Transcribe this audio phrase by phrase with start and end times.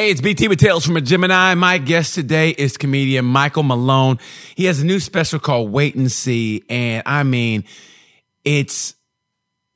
[0.00, 1.52] Hey, it's BT with Tales from a Gemini.
[1.56, 4.18] My guest today is comedian Michael Malone.
[4.54, 7.64] He has a new special called Wait and See, and I mean,
[8.42, 8.94] it's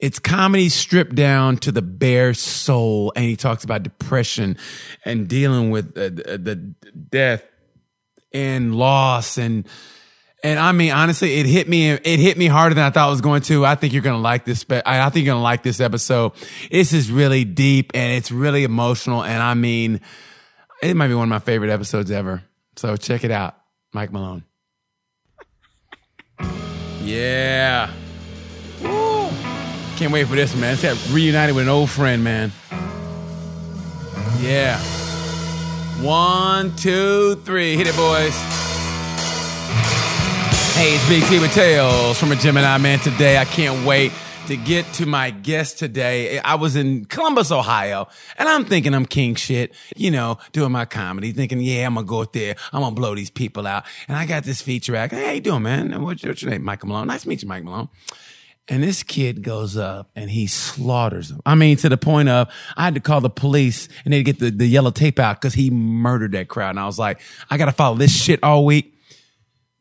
[0.01, 4.57] it's comedy stripped down to the bare soul, and he talks about depression
[5.05, 6.57] and dealing with uh, the, the
[7.11, 7.45] death
[8.33, 9.69] and loss and
[10.45, 11.89] and I mean, honestly, it hit me.
[11.89, 13.65] It hit me harder than I thought it was going to.
[13.65, 14.67] I think you're going to like this.
[14.69, 16.33] I think you're going to like this episode.
[16.71, 19.25] This is really deep and it's really emotional.
[19.25, 20.03] And I mean,
[20.83, 22.43] it might be one of my favorite episodes ever.
[22.77, 23.57] So check it out,
[23.93, 24.45] Mike Malone.
[27.03, 27.93] Yeah.
[28.81, 29.29] Woo.
[29.97, 30.73] Can't wait for this, man.
[30.73, 32.51] It's got reunited with an old friend, man.
[34.41, 34.79] Yeah.
[36.01, 37.77] One, two, three.
[37.77, 38.64] Hit it, boys.
[40.75, 43.39] Hey, it's Big T with Tales from a Gemini Man today.
[43.39, 44.11] I can't wait
[44.49, 46.41] to get to my guest today.
[46.41, 50.85] I was in Columbus, Ohio, and I'm thinking I'm king shit, you know, doing my
[50.85, 53.85] comedy, thinking, yeah, I'm gonna go out there, I'm gonna blow these people out.
[54.09, 55.15] And I got this feature act.
[55.15, 56.03] Hey, how you doing, man?
[56.03, 56.65] What's your, what's your name?
[56.65, 57.07] Michael Malone.
[57.07, 57.89] Nice to meet you, Mike Malone.
[58.67, 61.41] And this kid goes up and he slaughters them.
[61.47, 64.41] I mean, to the point of I had to call the police and they get
[64.41, 66.71] the, the yellow tape out because he murdered that crowd.
[66.71, 68.94] And I was like, I got to follow this shit all week.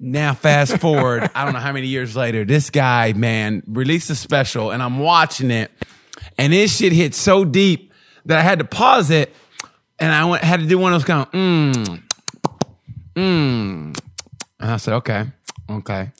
[0.06, 4.16] Now, fast forward, I don't know how many years later, this guy, man, released a
[4.16, 5.72] special and I'm watching it.
[6.38, 7.94] And this shit hit so deep
[8.26, 9.34] that I had to pause it
[10.00, 12.04] and I went, had to do one of those kind of, mmm,
[13.16, 13.98] mmm.
[14.60, 15.28] And I said, okay,
[15.70, 16.12] okay.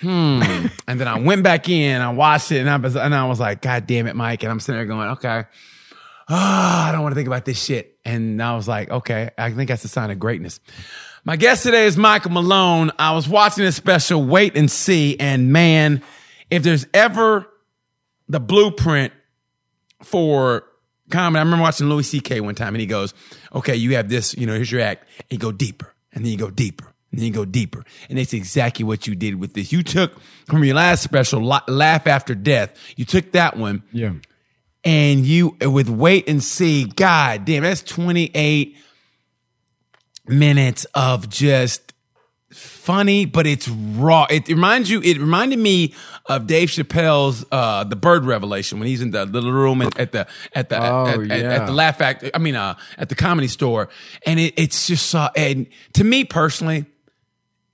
[0.00, 0.42] Hmm.
[0.86, 3.40] and then I went back in, I watched it, and I was, and I was
[3.40, 4.42] like, God damn it, Mike.
[4.42, 5.44] And I'm sitting there going, okay,
[6.28, 7.98] oh, I don't want to think about this shit.
[8.04, 10.60] And I was like, okay, I think that's a sign of greatness.
[11.24, 12.92] My guest today is Michael Malone.
[12.98, 16.02] I was watching this special, Wait and See, and man,
[16.50, 17.46] if there's ever
[18.28, 19.12] the blueprint
[20.02, 20.64] for
[21.10, 22.40] comedy, I remember watching Louis C.K.
[22.40, 23.14] one time, and he goes,
[23.54, 26.30] "Okay, you have this, you know, here's your act, and you go deeper, and then
[26.30, 29.54] you go deeper, and then you go deeper, and it's exactly what you did with
[29.54, 29.72] this.
[29.72, 34.12] You took from your last special, Laugh After Death, you took that one, yeah,
[34.84, 38.76] and you with Wait and See, God damn, that's 28
[40.28, 41.92] minutes of just
[42.50, 44.26] funny, but it's raw.
[44.30, 45.94] It reminds you, it reminded me
[46.26, 50.12] of Dave Chappelle's uh The Bird Revelation when he's in the little room at, at
[50.12, 51.34] the at the oh, at, yeah.
[51.34, 53.88] at, at, the Laugh Act I mean uh at the comedy store.
[54.24, 56.86] And it, it's just so and to me personally,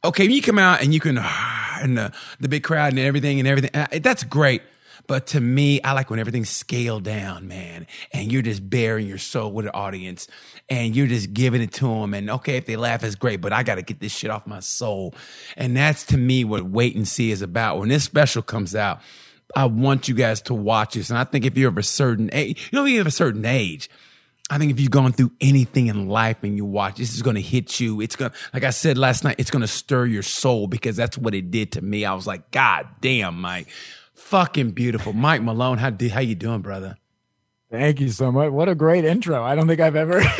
[0.04, 1.18] okay, you come out and you can
[1.80, 3.70] and the, the big crowd and everything and everything,
[4.02, 4.62] that's great.
[5.06, 9.18] But to me, I like when everything's scaled down, man, and you're just baring your
[9.18, 10.28] soul with an audience
[10.68, 12.14] and you're just giving it to them.
[12.14, 14.46] And okay, if they laugh, it's great, but I got to get this shit off
[14.46, 15.14] my soul.
[15.56, 17.78] And that's to me what wait and see is about.
[17.78, 19.00] When this special comes out,
[19.54, 21.10] I want you guys to watch this.
[21.10, 23.44] And I think if you're of a certain age, you know, you have a certain
[23.44, 23.90] age,
[24.50, 27.36] I think if you've gone through anything in life and you watch, this is going
[27.36, 28.00] to hit you.
[28.00, 30.96] It's going to, like I said last night, it's going to stir your soul because
[30.96, 32.04] that's what it did to me.
[32.04, 33.68] I was like, God damn, Mike
[34.24, 35.12] fucking beautiful.
[35.12, 36.96] Mike Malone, how do, how you doing, brother?
[37.70, 38.50] Thank you so much.
[38.50, 39.42] What a great intro.
[39.42, 40.20] I don't think I've ever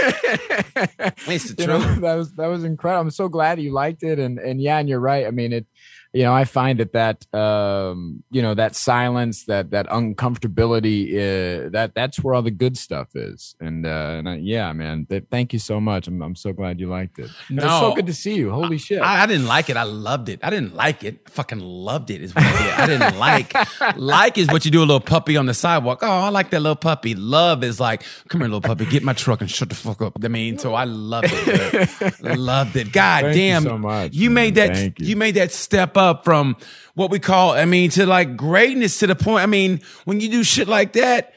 [1.27, 1.69] It's the truth.
[1.69, 3.03] Know, that was that was incredible.
[3.03, 4.19] I'm so glad you liked it.
[4.19, 5.27] And and yeah, and you're right.
[5.27, 5.67] I mean it
[6.15, 11.71] you know, I find that that um, you know that silence, that that uncomfortability, uh,
[11.71, 13.57] that that's where all the good stuff is.
[13.59, 16.07] And, uh, and I, yeah, man, th- thank you so much.
[16.07, 17.31] I'm I'm so glad you liked it.
[17.51, 18.53] No, it's so good to see you.
[18.53, 19.03] Holy shit!
[19.03, 19.77] I, I, didn't like it.
[19.77, 20.39] I loved it.
[20.45, 21.21] I didn't like it.
[21.27, 22.23] I fucking loved it.
[22.23, 22.73] Is what I did.
[22.75, 23.97] I didn't like.
[23.97, 25.99] like is what you do a little puppy on the sidewalk.
[26.03, 27.17] Oh, I like that little puppy.
[27.17, 30.17] Love is like, come here, little puppy, get my truck and shut the fuck up.
[30.23, 32.21] I mean, so I loved it.
[32.39, 32.93] loved it.
[32.93, 34.13] God thank damn, you so much.
[34.13, 35.01] You made that.
[35.01, 35.07] You.
[35.09, 36.57] you made that step up up from
[36.95, 39.43] what we call, I mean, to like greatness to the point.
[39.43, 41.35] I mean, when you do shit like that,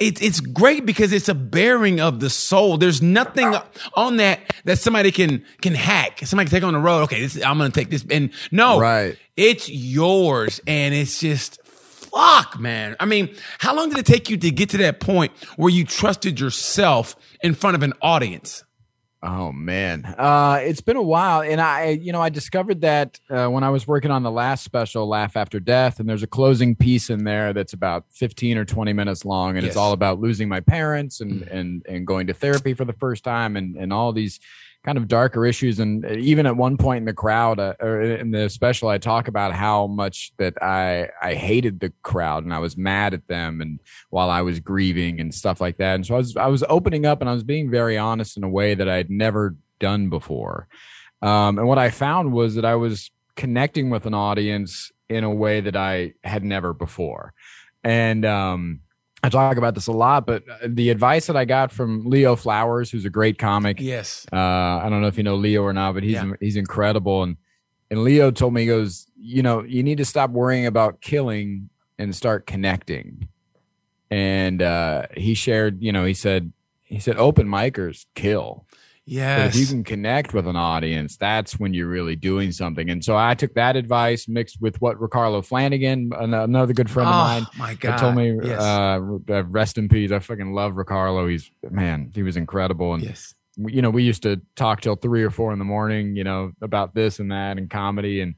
[0.00, 2.78] it, it's great because it's a baring of the soul.
[2.78, 3.54] There's nothing
[3.94, 6.20] on that that somebody can can hack.
[6.24, 7.02] Somebody can take on the road.
[7.04, 8.04] Okay, this, I'm gonna take this.
[8.08, 12.96] And no, right, it's yours, and it's just fuck, man.
[13.00, 15.84] I mean, how long did it take you to get to that point where you
[15.84, 18.64] trusted yourself in front of an audience?
[19.20, 23.48] Oh man, uh, it's been a while, and I, you know, I discovered that uh,
[23.48, 26.76] when I was working on the last special, "Laugh After Death," and there's a closing
[26.76, 29.70] piece in there that's about 15 or 20 minutes long, and yes.
[29.70, 31.52] it's all about losing my parents and mm.
[31.52, 34.38] and and going to therapy for the first time, and and all these
[34.88, 35.80] kind of darker issues.
[35.80, 39.28] And even at one point in the crowd uh, or in the special, I talk
[39.28, 43.60] about how much that I I hated the crowd and I was mad at them,
[43.60, 45.96] and while I was grieving and stuff like that.
[45.96, 48.44] And so I was I was opening up and I was being very honest in
[48.44, 50.68] a way that I'd never done before.
[51.20, 55.30] Um, and what I found was that I was connecting with an audience in a
[55.30, 57.34] way that I had never before.
[57.84, 58.80] And um,
[59.22, 62.36] I talk about this a lot, but uh, the advice that I got from Leo
[62.36, 63.80] Flowers, who's a great comic.
[63.80, 64.26] Yes.
[64.32, 66.32] Uh, I don't know if you know Leo or not, but he's yeah.
[66.40, 67.24] he's incredible.
[67.24, 67.36] And
[67.90, 71.68] and Leo told me he goes, you know, you need to stop worrying about killing
[71.98, 73.28] and start connecting.
[74.10, 76.52] And uh, he shared, you know, he said
[76.84, 78.66] he said open micers kill.
[79.08, 79.46] Yeah.
[79.46, 82.90] If you can connect with an audience, that's when you're really doing something.
[82.90, 87.12] And so I took that advice mixed with what Ricardo Flanagan, another good friend oh,
[87.12, 87.96] of mine, my God.
[87.96, 88.60] told me, yes.
[88.60, 89.00] uh,
[89.44, 90.12] rest in peace.
[90.12, 91.26] I fucking love Ricardo.
[91.26, 92.94] He's, man, he was incredible.
[92.94, 93.34] And, yes.
[93.56, 96.52] you know, we used to talk till three or four in the morning, you know,
[96.60, 98.20] about this and that and comedy.
[98.20, 98.34] And,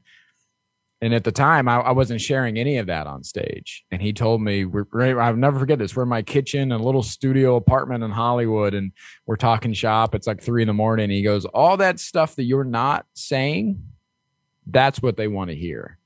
[1.01, 3.83] and at the time, I, I, wasn't sharing any of that on stage.
[3.89, 5.95] And he told me, we're, I'll never forget this.
[5.95, 8.91] We're in my kitchen, a little studio apartment in Hollywood, and
[9.25, 10.13] we're talking shop.
[10.13, 11.09] It's like three in the morning.
[11.09, 13.83] he goes, All that stuff that you're not saying,
[14.67, 15.97] that's what they want to hear.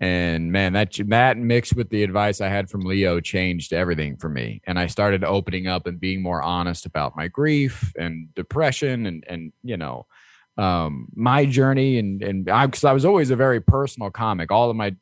[0.00, 4.30] And man, that that mixed with the advice I had from Leo changed everything for
[4.30, 4.62] me.
[4.66, 9.24] And I started opening up and being more honest about my grief and depression and
[9.28, 10.06] and you know,
[10.58, 14.50] um, my journey and and because I, I was always a very personal comic.
[14.50, 14.94] All of my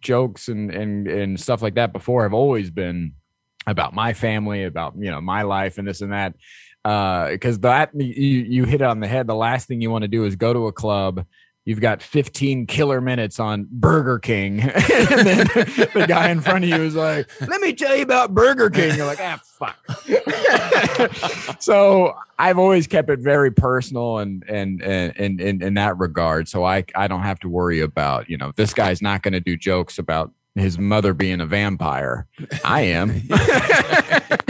[0.00, 3.14] jokes and and and stuff like that before have always been
[3.66, 6.34] about my family, about you know my life and this and that.
[6.82, 9.26] Because uh, that you you hit it on the head.
[9.26, 11.24] The last thing you want to do is go to a club
[11.64, 14.60] you've got 15 killer minutes on Burger King.
[14.62, 15.46] and then
[15.94, 18.96] the guy in front of you is like, let me tell you about Burger King.
[18.96, 19.76] You're like, ah, fuck.
[21.60, 26.48] so I've always kept it very personal and, and, and, and, in that regard.
[26.48, 29.40] So I, I don't have to worry about, you know, this guy's not going to
[29.40, 32.26] do jokes about his mother being a vampire.
[32.64, 33.10] I am.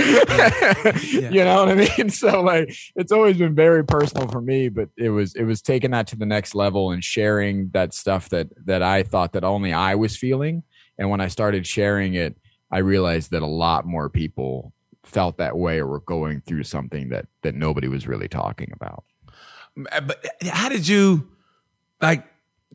[1.02, 1.30] yeah.
[1.30, 2.10] You know what I mean?
[2.14, 5.90] So like it's always been very personal for me, but it was it was taking
[5.92, 9.72] that to the next level and sharing that stuff that that I thought that only
[9.72, 10.62] I was feeling.
[10.98, 12.36] And when I started sharing it,
[12.70, 14.72] I realized that a lot more people
[15.02, 19.04] felt that way or were going through something that that nobody was really talking about.
[19.90, 21.28] Eh, but eh, how did you
[22.00, 22.24] like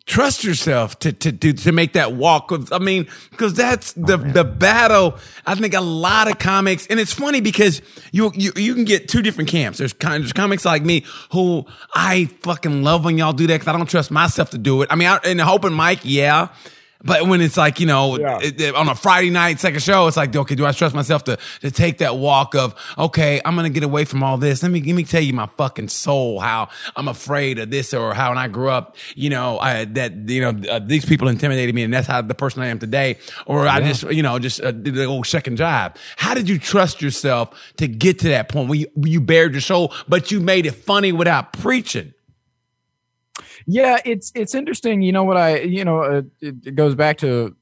[0.06, 2.52] trust yourself to to to, to make that walk.
[2.72, 5.18] I mean, because that's the oh, the battle.
[5.46, 7.82] I think a lot of comics, and it's funny because
[8.12, 9.78] you you you can get two different camps.
[9.78, 13.68] There's kind there's comics like me who I fucking love when y'all do that because
[13.74, 14.90] I don't trust myself to do it.
[14.92, 16.50] I mean, I, in the open mic, yeah.
[17.02, 18.40] But when it's like, you know, yeah.
[18.42, 21.24] it, it, on a Friday night, second show, it's like, okay, do I trust myself
[21.26, 24.62] to, to take that walk of, okay, I'm going to get away from all this.
[24.64, 26.68] Let me, let me tell you my fucking soul, how
[26.98, 30.42] I'm afraid of this or how when I grew up, you know, I, that, you
[30.42, 33.18] know, uh, these people intimidated me and that's how the person I am today.
[33.46, 33.76] Or yeah.
[33.76, 35.96] I just, you know, just uh, did the old second job.
[36.18, 39.62] How did you trust yourself to get to that point where you, you bared your
[39.62, 42.14] soul, but you made it funny without preaching?
[43.72, 45.04] Yeah, it's it's interesting.
[45.04, 47.56] You know what I you know uh, it, it goes back to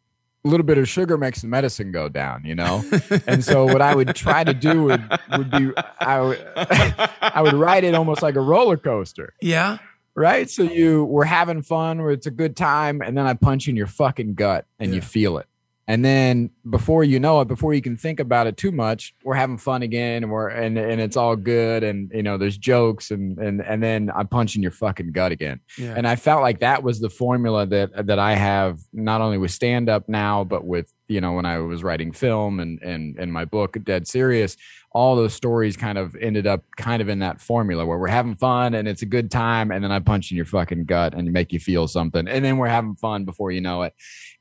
[0.45, 2.83] a little bit of sugar makes the medicine go down, you know.
[3.27, 5.03] and so what I would try to do would
[5.37, 9.33] would be I would I would ride it almost like a roller coaster.
[9.41, 9.79] Yeah.
[10.15, 10.49] Right.
[10.49, 13.71] So you were having fun, where it's a good time, and then I punch you
[13.71, 14.95] in your fucking gut, and yeah.
[14.95, 15.45] you feel it.
[15.89, 19.35] And then before you know it, before you can think about it too much, we're
[19.35, 23.09] having fun again and we're and and it's all good and you know there's jokes
[23.09, 25.61] and and and then I'm punching your fucking gut again.
[25.77, 25.93] Yeah.
[25.95, 29.51] And I felt like that was the formula that that I have not only with
[29.51, 33.31] stand up now but with you know when I was writing film and and and
[33.31, 34.57] my book Dead Serious
[34.91, 38.35] all those stories kind of ended up kind of in that formula where we're having
[38.35, 41.31] fun and it's a good time and then I punch in your fucking gut and
[41.31, 43.93] make you feel something and then we're having fun before you know it.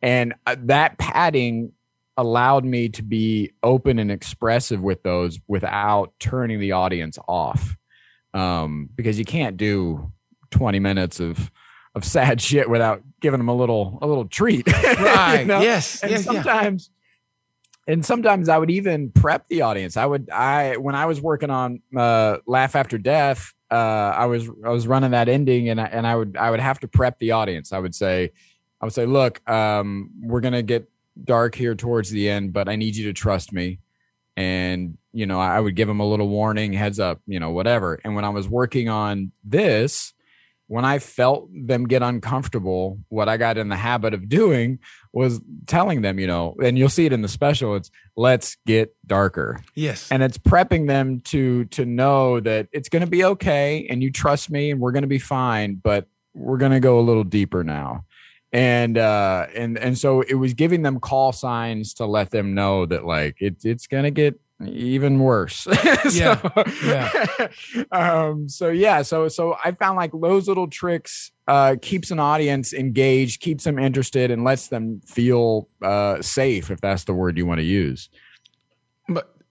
[0.03, 1.73] And uh, that padding
[2.17, 7.77] allowed me to be open and expressive with those without turning the audience off.
[8.35, 10.13] Um, because you can't do
[10.51, 11.51] 20 minutes of
[11.95, 14.67] of sad shit without giving them a little a little treat.
[14.83, 15.41] Right.
[15.41, 15.61] you know?
[15.61, 16.03] Yes.
[16.03, 16.91] And yes, sometimes
[17.87, 19.97] and sometimes I would even prep the audience.
[19.97, 24.49] I would I when I was working on uh, Laugh After Death, uh, I was
[24.65, 27.19] I was running that ending, and I, and I would I would have to prep
[27.19, 27.73] the audience.
[27.73, 28.33] I would say,
[28.81, 30.91] I would say, look, um, we're gonna get
[31.23, 33.81] dark here towards the end, but I need you to trust me.
[34.37, 37.99] And you know, I would give them a little warning, heads up, you know, whatever.
[38.05, 40.13] And when I was working on this,
[40.69, 44.81] when I felt them get uncomfortable, what I got in the habit of doing
[45.13, 48.95] was telling them, you know, and you'll see it in the special, it's let's get
[49.07, 49.63] darker.
[49.75, 50.11] Yes.
[50.11, 54.11] And it's prepping them to to know that it's going to be okay and you
[54.11, 57.25] trust me and we're going to be fine, but we're going to go a little
[57.25, 58.05] deeper now.
[58.53, 62.87] And uh and and so it was giving them call signs to let them know
[62.87, 65.57] that like it, it's going to get even worse.
[65.61, 65.73] so,
[66.13, 66.41] yeah.
[66.85, 67.27] yeah.
[67.93, 72.73] um, so yeah, so so I found like those little tricks uh, keeps an audience
[72.73, 77.47] engaged, keeps them interested, and lets them feel uh, safe, if that's the word you
[77.47, 78.09] want to use.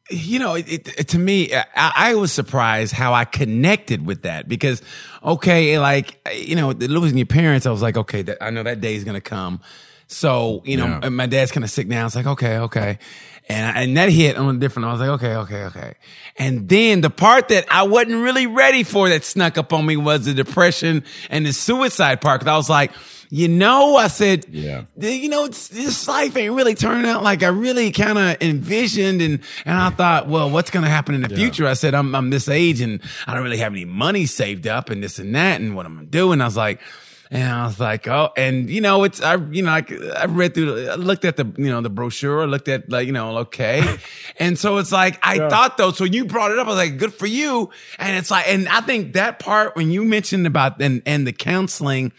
[0.09, 4.47] You know, it, it, to me, I, I, was surprised how I connected with that
[4.47, 4.81] because,
[5.24, 8.81] okay, like, you know, losing your parents, I was like, okay, that, I know that
[8.81, 9.62] day is going to come.
[10.07, 11.09] So, you know, yeah.
[11.09, 12.05] my dad's kind of sick now.
[12.05, 13.00] It's like, okay, okay.
[13.50, 15.93] And, and that hit on a different, I was like, okay, okay, okay.
[16.38, 19.97] And then the part that I wasn't really ready for that snuck up on me
[19.97, 22.41] was the depression and the suicide part.
[22.41, 22.91] Cause I was like,
[23.36, 27.50] you know, I said, yeah, you know, this life ain't really turning out like I
[27.50, 29.22] really kind of envisioned.
[29.22, 31.36] And, and I thought, well, what's going to happen in the yeah.
[31.36, 31.68] future?
[31.68, 34.89] I said, I'm, I'm this age and I don't really have any money saved up
[34.89, 36.32] and this and that and what I'm to do.
[36.32, 36.80] And I was like,
[37.30, 39.84] and I was like, oh, and you know, it's, I, you know, I,
[40.15, 43.12] I read through, I looked at the, you know, the brochure, looked at like, you
[43.12, 43.98] know, okay.
[44.39, 45.50] and so it's like, I yeah.
[45.50, 47.70] thought though, so you brought it up, I was like, good for you.
[48.00, 51.34] And it's like, and I think that part when you mentioned about, and, and the
[51.34, 52.13] counseling,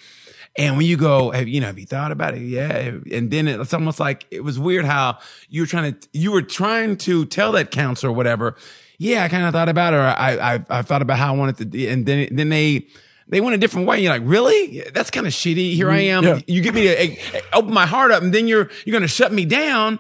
[0.58, 2.40] and when you go, have, you know, have you thought about it?
[2.40, 2.92] Yeah.
[3.12, 5.18] And then it's almost like it was weird how
[5.50, 8.56] you were trying to, you were trying to tell that counselor or whatever.
[8.98, 9.96] Yeah, I kind of thought about it.
[9.98, 12.86] Or I, I, I thought about how I wanted to, and then, then they,
[13.28, 14.00] they went a different way.
[14.00, 14.82] You're like, really?
[14.94, 15.74] That's kind of shitty.
[15.74, 16.26] Here I mm-hmm.
[16.26, 16.36] am.
[16.36, 16.40] Yeah.
[16.46, 19.32] You get me to open my heart up and then you're, you're going to shut
[19.32, 19.98] me down.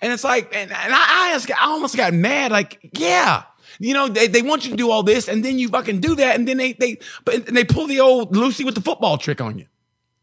[0.00, 2.52] And it's like, and, and I, I, I almost got mad.
[2.52, 3.42] Like, yeah.
[3.80, 6.14] You know, they, they want you to do all this and then you fucking do
[6.14, 6.36] that.
[6.36, 9.58] And then they, they, but they pull the old Lucy with the football trick on
[9.58, 9.66] you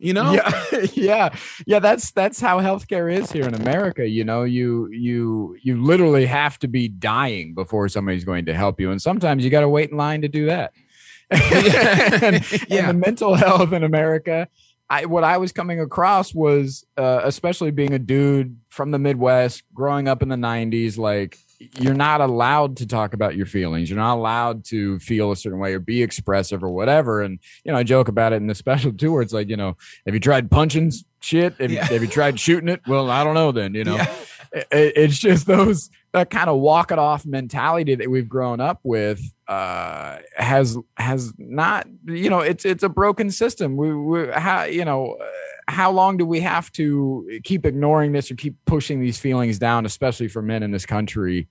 [0.03, 0.33] you know?
[0.33, 1.36] Yeah yeah.
[1.65, 4.43] Yeah that's that's how healthcare is here in america you know?
[4.43, 9.01] You you you literally have to be dying before somebody's going to help you and
[9.01, 10.74] sometimes you got to wait in line to do that.
[11.33, 12.79] And, yeah.
[12.79, 14.48] and the mental health in america
[14.89, 19.63] I, what I was coming across was, uh, especially being a dude from the Midwest,
[19.74, 23.89] growing up in the '90s, like you're not allowed to talk about your feelings.
[23.89, 27.22] You're not allowed to feel a certain way or be expressive or whatever.
[27.22, 29.57] And you know, I joke about it in the special too, where it's like, you
[29.57, 30.91] know, have you tried punching
[31.22, 31.55] shit?
[31.60, 31.88] Have, yeah.
[31.88, 32.81] you, have you tried shooting it?
[32.88, 33.51] Well, I don't know.
[33.51, 34.15] Then you know, yeah.
[34.53, 38.79] it, it's just those that kind of walk it off mentality that we've grown up
[38.83, 41.88] with uh, has has not.
[42.05, 43.77] You know, it's it's a broken system.
[43.77, 45.17] We, we how you know.
[45.19, 45.25] Uh,
[45.67, 49.86] how long do we have to keep ignoring this or keep pushing these feelings down,
[49.86, 51.48] especially for men in this country,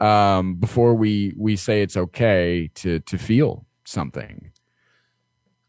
[0.00, 4.52] um, before we we say it's okay to to feel something?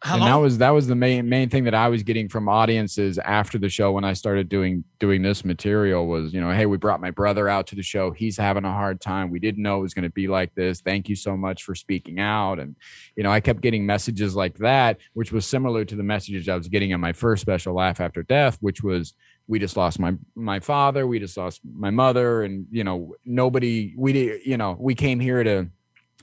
[0.02, 0.30] How and long?
[0.30, 3.58] that was that was the main main thing that I was getting from audiences after
[3.58, 7.02] the show when I started doing doing this material was you know hey we brought
[7.02, 8.12] my brother out to the show.
[8.12, 9.32] He's having a hard time.
[9.32, 10.82] We didn't know it was going to be like this.
[10.82, 12.60] Thank you so much for speaking out.
[12.60, 12.76] And
[13.16, 16.56] you know I kept getting messages like that which was similar to the messages I
[16.56, 19.16] was getting on my first special laugh after death which was
[19.48, 21.08] we just lost my my father.
[21.08, 22.44] We just lost my mother.
[22.44, 25.70] And you know nobody we did you know we came here to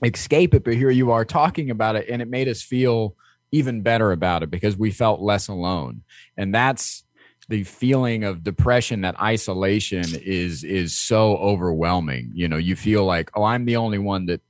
[0.01, 3.15] escape it but here you are talking about it and it made us feel
[3.55, 6.03] even better about it because we felt less alone.
[6.37, 7.03] And that's
[7.47, 12.31] the feeling of depression that isolation is is so overwhelming.
[12.33, 14.41] You know you feel like oh i'm the only one that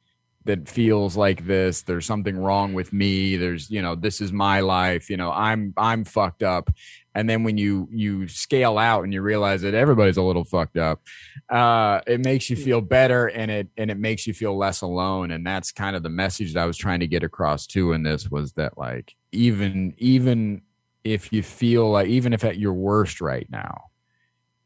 [0.46, 1.82] that feels like this.
[1.82, 3.36] There's something wrong with me.
[3.36, 5.10] There's you know this is my life.
[5.10, 6.70] You know i'm i'm fucked up
[7.16, 10.78] and then when you you scale out and you realize that everybody's a little fucked
[10.78, 11.02] up
[11.50, 15.32] uh, it makes you feel better and it and it makes you feel less alone.
[15.32, 18.04] And that's kind of the message that i was trying to get across too in
[18.04, 20.62] this was that like even even
[21.04, 23.86] if you feel like even if at your worst right now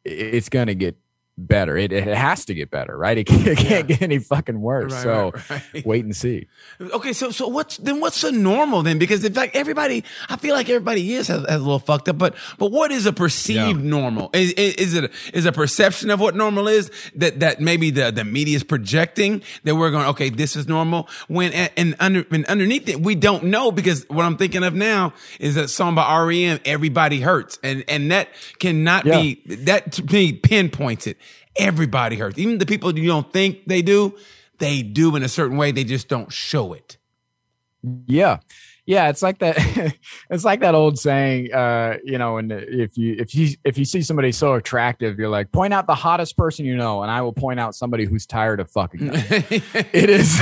[0.05, 0.97] it's going to get
[1.47, 1.77] better.
[1.77, 3.17] It, it has to get better, right?
[3.17, 3.95] It can't, it can't yeah.
[3.95, 4.91] get any fucking worse.
[4.93, 5.85] Right, so right, right.
[5.85, 6.47] wait and see.
[6.79, 7.99] Okay, so so what's then?
[7.99, 8.99] What's the normal then?
[8.99, 12.17] Because in fact, everybody, I feel like everybody is has, has a little fucked up.
[12.17, 13.89] But but what is a perceived yeah.
[13.89, 14.29] normal?
[14.33, 18.11] Is, is, is it is a perception of what normal is that that maybe the
[18.11, 22.45] the media is projecting that we're going okay, this is normal when and under and
[22.45, 26.21] underneath it we don't know because what I'm thinking of now is that song by
[26.23, 28.29] REM, "Everybody Hurts," and and that
[28.59, 29.21] cannot yeah.
[29.21, 31.17] be that to me pinpoints it
[31.57, 32.37] Everybody hurts.
[32.37, 34.15] Even the people you don't think they do,
[34.59, 35.71] they do in a certain way.
[35.71, 36.97] They just don't show it.
[37.81, 38.39] Yeah.
[38.89, 39.55] Yeah, it's like that.
[40.31, 43.85] it's like that old saying, uh, you know, and if you if you if you
[43.85, 47.21] see somebody so attractive, you're like, point out the hottest person you know, and I
[47.21, 49.11] will point out somebody who's tired of fucking.
[49.13, 50.41] it is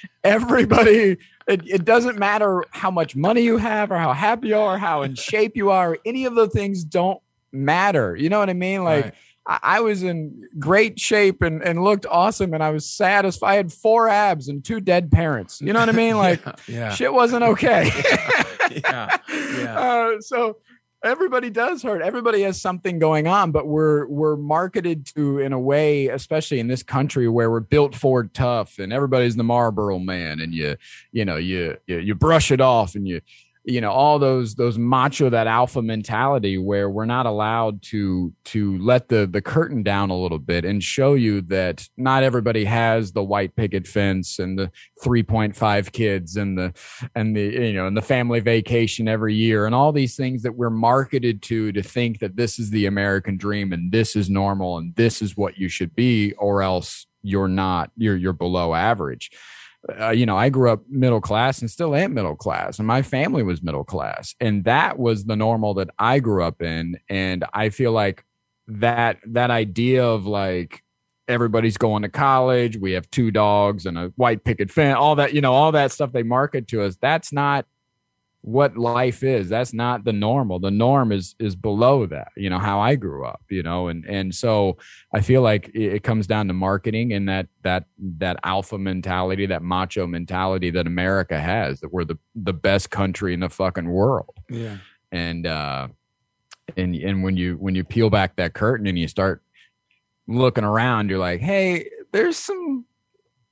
[0.24, 1.18] everybody.
[1.46, 4.78] It, it, doesn't matter how much money you have, or how happy you are, or
[4.78, 5.98] how in shape you are.
[6.06, 7.20] Any of the things don't
[7.52, 8.16] matter.
[8.16, 8.82] You know what I mean?
[8.82, 9.04] Like.
[9.04, 9.14] Right
[9.48, 13.48] I was in great shape and, and looked awesome, and I was satisfied.
[13.50, 15.62] I had four abs and two dead parents.
[15.62, 16.08] You know what I mean?
[16.18, 16.90] Like, yeah, yeah.
[16.94, 17.90] shit wasn't okay.
[18.70, 19.78] yeah, yeah.
[19.88, 20.56] Uh, so
[21.04, 22.02] everybody does hurt.
[22.02, 26.66] Everybody has something going on, but we're we're marketed to in a way, especially in
[26.66, 30.76] this country where we're built for tough, and everybody's the Marlboro man, and you
[31.12, 33.20] you know you you, you brush it off, and you
[33.64, 38.78] you know all those those macho that alpha mentality where we're not allowed to to
[38.78, 43.12] let the the curtain down a little bit and show you that not everybody has
[43.12, 44.70] the white picket fence and the
[45.04, 46.72] 3.5 kids and the
[47.14, 50.56] and the you know and the family vacation every year and all these things that
[50.56, 54.78] we're marketed to to think that this is the american dream and this is normal
[54.78, 59.30] and this is what you should be or else you're not you're you're below average
[60.00, 63.02] uh, you know, I grew up middle class and still am middle class, and my
[63.02, 66.98] family was middle class, and that was the normal that I grew up in.
[67.08, 68.24] And I feel like
[68.66, 70.82] that that idea of like
[71.28, 75.34] everybody's going to college, we have two dogs and a white picket fence, all that,
[75.34, 76.96] you know, all that stuff they market to us.
[77.00, 77.66] That's not
[78.48, 79.50] what life is.
[79.50, 80.58] That's not the normal.
[80.58, 84.04] The norm is is below that you know how i grew up you know and
[84.06, 84.78] and so
[85.12, 89.62] i feel like it, comes down to marketing and that that that alpha mentality that
[89.62, 94.34] macho mentality that america has that we're the the best country in the fucking world.
[94.48, 94.78] Yeah.
[95.12, 95.88] And uh
[96.76, 99.42] and and when you when you peel back that curtain and you start
[100.26, 102.84] looking around you're like hey there's some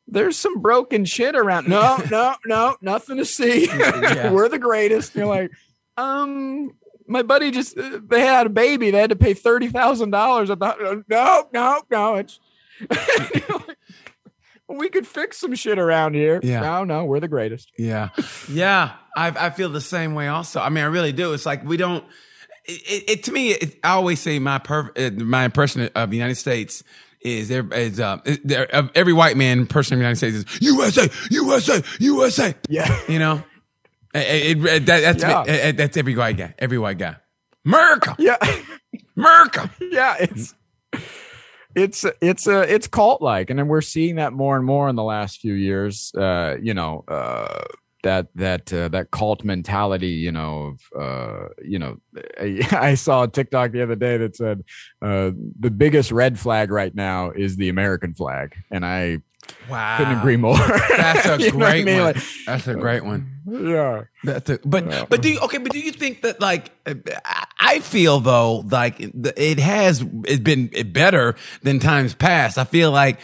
[0.09, 1.69] there's some broken shit around.
[1.69, 3.67] No, no, no, nothing to see.
[3.67, 4.31] Yeah.
[4.33, 5.15] We're the greatest.
[5.15, 5.51] You're like,
[5.97, 6.73] um,
[7.07, 8.91] my buddy just uh, they had a baby.
[8.91, 10.51] They had to pay thirty thousand dollars.
[10.51, 12.15] I thought, no, no, no.
[12.17, 12.41] It's
[14.69, 16.41] we could fix some shit around here.
[16.43, 16.61] Yeah.
[16.61, 17.73] No, no, we're the greatest.
[17.79, 18.11] Yeah,
[18.49, 18.93] yeah.
[19.17, 20.29] I I feel the same way.
[20.29, 21.33] Also, I mean, I really do.
[21.33, 22.05] It's like we don't.
[22.69, 26.17] It, it to me, it, I always say my per, uh, my impression of the
[26.17, 26.83] United States
[27.27, 30.63] is there is uh, there, uh, every white man person in the United States is
[30.63, 32.55] USA, USA, USA.
[32.69, 33.43] Yeah, you know,
[34.15, 35.73] it, it, that, that's yeah.
[35.73, 37.17] that's every white guy, every white guy.
[37.65, 38.37] America, yeah,
[39.17, 40.17] America, yeah.
[40.21, 40.55] It's
[41.75, 44.97] it's it's a it's cult like, and then we're seeing that more and more in
[44.97, 46.13] the last few years.
[46.15, 47.65] Uh, you know, uh,
[48.07, 51.99] that that uh, that cult mentality you know of uh, you know
[52.41, 54.63] I, saw a tiktok the other day that said
[55.03, 59.19] uh, the biggest red flag right now is the american flag and i
[59.69, 59.97] wow.
[59.97, 60.57] couldn't agree more.
[60.97, 61.97] That's a great I mean?
[61.99, 62.15] one.
[62.15, 63.41] Like, that's a great one.
[63.47, 64.05] yeah.
[64.25, 65.05] That's a, but yeah.
[65.09, 66.73] but do you okay but do you think that like
[67.61, 72.59] i feel though like it has it's been better than times past.
[72.59, 73.21] I feel like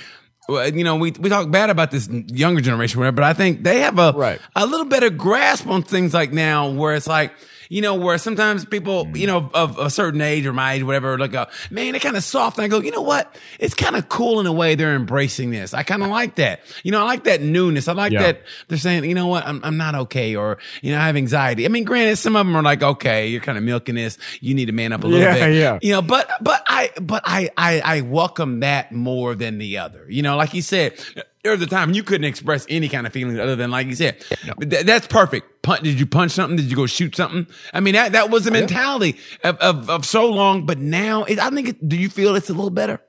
[0.49, 3.81] you know, we, we talk bad about this younger generation, whatever, but I think they
[3.81, 4.41] have a, right.
[4.57, 7.33] a little better grasp on things like now where it's like,
[7.73, 9.17] you know, where sometimes people, mm-hmm.
[9.17, 11.33] you know, of a certain age or my age, whatever, like,
[11.71, 12.59] man, they're kind of soft.
[12.59, 13.35] And I go, you know what?
[13.59, 15.73] It's kind of cool in a way they're embracing this.
[15.73, 16.61] I kind of like that.
[16.83, 17.89] You know, I like that newness.
[17.89, 18.25] I like yeah.
[18.25, 19.47] that they're saying, you know what?
[19.47, 20.37] I'm, I'm not okay.
[20.37, 21.65] Or, you know, I have anxiety.
[21.65, 24.19] I mean, granted, some of them are like, okay, you're kind of milking this.
[24.43, 25.55] You need to man up a little yeah, bit.
[25.55, 25.79] Yeah.
[25.81, 30.05] You know, but, but I, but I, I, I welcome that more than the other.
[30.11, 31.03] You know, like you said,
[31.43, 33.95] there was a time you couldn't express any kind of feelings other than like you
[33.95, 34.25] said.
[34.47, 34.55] No.
[34.55, 35.63] Th- that's perfect.
[35.63, 36.57] Punch, did you punch something?
[36.57, 37.47] Did you go shoot something?
[37.73, 41.25] I mean, that, that was the oh, mentality of, of, of so long, but now
[41.25, 43.01] it, I think, it, do you feel it's a little better?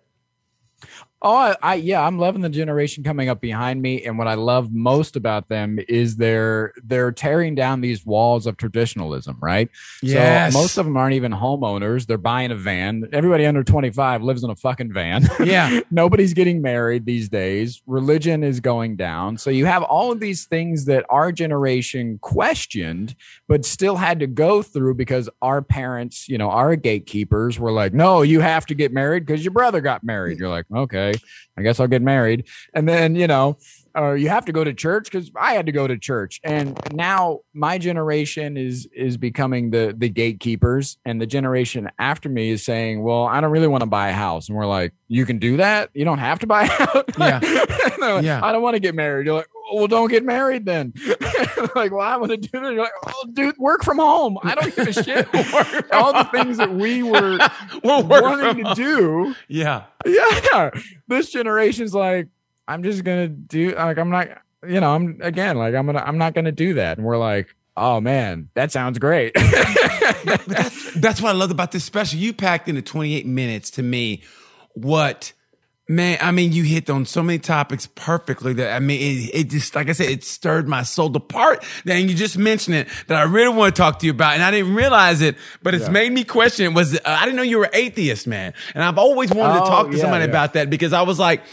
[1.24, 4.34] Oh, I, I, yeah, I'm loving the generation coming up behind me, and what I
[4.34, 9.70] love most about them is they're they're tearing down these walls of traditionalism, right?
[10.02, 10.52] Yes.
[10.52, 13.08] So most of them aren't even homeowners; they're buying a van.
[13.14, 15.28] Everybody under 25 lives in a fucking van.
[15.44, 15.82] Yeah.
[15.92, 17.82] Nobody's getting married these days.
[17.86, 19.38] Religion is going down.
[19.38, 23.16] So you have all of these things that our generation questioned,
[23.48, 27.94] but still had to go through because our parents, you know, our gatekeepers were like,
[27.94, 31.13] "No, you have to get married because your brother got married." You're like, "Okay."
[31.58, 32.48] I guess I'll get married.
[32.74, 33.58] And then, you know,
[33.96, 36.40] or you have to go to church because I had to go to church.
[36.44, 42.50] And now my generation is is becoming the the gatekeepers, and the generation after me
[42.50, 45.26] is saying, "Well, I don't really want to buy a house." And we're like, "You
[45.26, 45.90] can do that.
[45.94, 47.40] You don't have to buy a house." Yeah,
[48.00, 48.40] like, yeah.
[48.44, 49.26] I don't want to get married.
[49.26, 50.94] You're like, well, don't get married then.
[51.76, 52.74] like, well, I want to do that.
[52.74, 54.38] You're like, oh, dude, work from home.
[54.44, 55.28] I don't give a shit.
[55.92, 57.40] All the things that we were
[57.84, 59.36] we'll wanting to do.
[59.48, 59.86] Yeah.
[60.06, 60.72] Yeah.
[61.08, 62.28] This generation's like,
[62.68, 64.28] I'm just gonna do like I'm not,
[64.68, 66.98] you know, I'm again like I'm gonna I'm not gonna do that.
[66.98, 69.34] And we're like, oh man, that sounds great.
[69.36, 72.20] that's, that's what I love about this special.
[72.20, 74.24] You packed into 28 minutes to me
[74.74, 75.34] what
[75.90, 79.44] Man, I mean, you hit on so many topics perfectly that I mean, it, it,
[79.50, 81.10] just, like I said, it stirred my soul.
[81.10, 84.14] The part that you just mentioned it that I really want to talk to you
[84.14, 85.92] about, and I didn't realize it, but it's yeah.
[85.92, 88.54] made me question it was, uh, I didn't know you were atheist, man.
[88.74, 90.30] And I've always wanted oh, to talk to yeah, somebody yeah.
[90.30, 91.44] about that because I was like,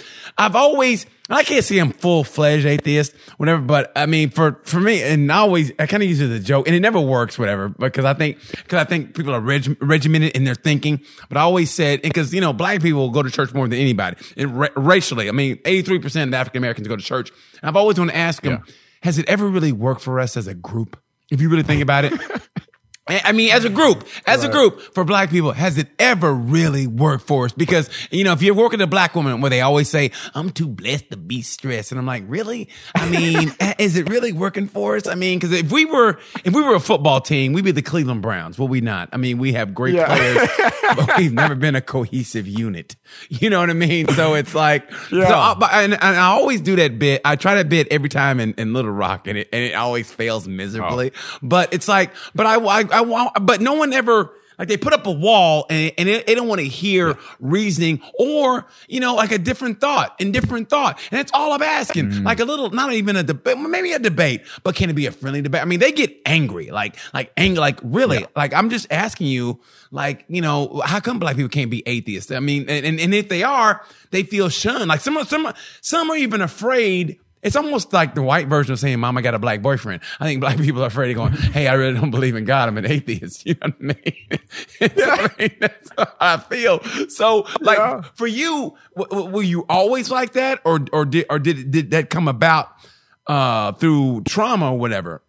[0.40, 4.80] I've always, I can't say I'm full fledged atheist, whatever, but I mean, for, for
[4.80, 6.98] me, and I always, I kind of use it as a joke and it never
[6.98, 11.02] works, whatever, because I think, cause I think people are reg- regimented in their thinking,
[11.28, 13.78] but I always said, and cause, you know, black people go to church more than
[13.78, 15.28] anybody and ra- racially.
[15.28, 17.30] I mean, 83% of African Americans go to church.
[17.60, 18.74] And I've always wanted to ask them, yeah.
[19.02, 20.98] has it ever really worked for us as a group?
[21.30, 22.14] If you really think about it.
[23.10, 24.48] I mean, as a group, as right.
[24.48, 27.52] a group for black people, has it ever really worked for us?
[27.52, 30.68] Because, you know, if you're working a black woman where they always say, I'm too
[30.68, 31.92] blessed to be stressed.
[31.92, 32.68] And I'm like, really?
[32.94, 35.06] I mean, is it really working for us?
[35.06, 37.82] I mean, cause if we were, if we were a football team, we'd be the
[37.82, 38.58] Cleveland Browns.
[38.58, 39.08] Will we not?
[39.12, 40.06] I mean, we have great yeah.
[40.06, 40.48] players,
[40.96, 42.96] but we've never been a cohesive unit.
[43.28, 44.08] You know what I mean?
[44.08, 45.28] So it's like, yeah.
[45.28, 47.22] so I, and, and, I always do that bit.
[47.24, 50.12] I try that bit every time in, in Little Rock and it, and it always
[50.12, 51.12] fails miserably.
[51.14, 51.38] Oh.
[51.42, 54.92] But it's like, but I, I, I want, but no one ever, like they put
[54.92, 57.14] up a wall and, and they, they don't want to hear yeah.
[57.40, 61.00] reasoning or, you know, like a different thought and different thought.
[61.10, 62.10] And that's all I'm asking.
[62.10, 62.24] Mm.
[62.24, 65.12] Like a little, not even a debate, maybe a debate, but can it be a
[65.12, 65.62] friendly debate?
[65.62, 68.26] I mean, they get angry, like, like angry, like really, yeah.
[68.36, 69.60] like I'm just asking you,
[69.90, 72.30] like, you know, how come black people can't be atheists?
[72.30, 74.88] I mean, and, and if they are, they feel shunned.
[74.88, 79.00] Like some, some, some are even afraid it's almost like the white version of saying,
[79.00, 80.02] Mama got a black boyfriend.
[80.18, 82.68] I think black people are afraid of going, Hey, I really don't believe in God.
[82.68, 83.46] I'm an atheist.
[83.50, 84.40] You know what I mean?
[85.02, 86.82] I mean that's how I feel.
[87.08, 88.02] So, like, yeah.
[88.14, 92.10] for you, w- were you always like that, or or did or did did that
[92.10, 92.68] come about
[93.26, 95.22] uh, through trauma or whatever?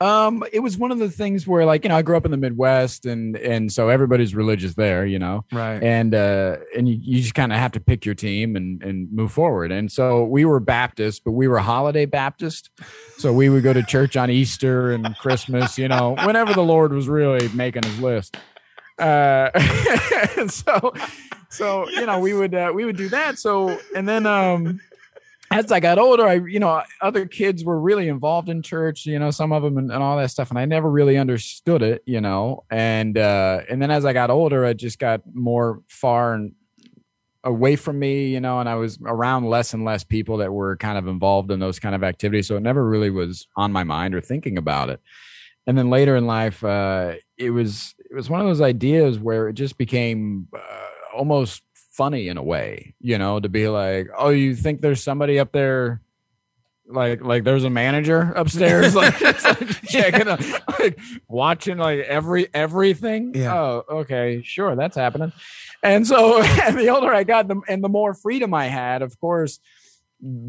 [0.00, 2.30] Um, it was one of the things where, like, you know, I grew up in
[2.30, 5.82] the Midwest, and and so everybody's religious there, you know, right?
[5.82, 9.12] And uh, and you, you just kind of have to pick your team and and
[9.12, 9.72] move forward.
[9.72, 12.70] And so we were Baptist, but we were holiday Baptist,
[13.16, 16.92] so we would go to church on Easter and Christmas, you know, whenever the Lord
[16.92, 18.36] was really making His list.
[18.98, 19.50] Uh,
[20.48, 20.92] so
[21.48, 23.38] so you know we would uh, we would do that.
[23.38, 24.80] So and then um
[25.50, 29.18] as I got older, I, you know, other kids were really involved in church, you
[29.18, 30.50] know, some of them and, and, all that stuff.
[30.50, 34.30] And I never really understood it, you know, and, uh, and then as I got
[34.30, 36.52] older, I just got more far and
[37.44, 40.76] away from me, you know, and I was around less and less people that were
[40.76, 42.46] kind of involved in those kind of activities.
[42.46, 45.00] So it never really was on my mind or thinking about it.
[45.66, 49.48] And then later in life, uh, it was, it was one of those ideas where
[49.48, 51.62] it just became uh, almost
[51.98, 55.50] funny in a way, you know, to be like, oh, you think there's somebody up
[55.52, 56.00] there
[56.90, 60.38] like like there's a manager upstairs like, like checking a,
[60.78, 63.34] like watching like every everything?
[63.34, 63.54] Yeah.
[63.54, 65.32] oh okay sure that's happening.
[65.82, 69.20] And so and the older i got the, and the more freedom i had of
[69.20, 69.60] course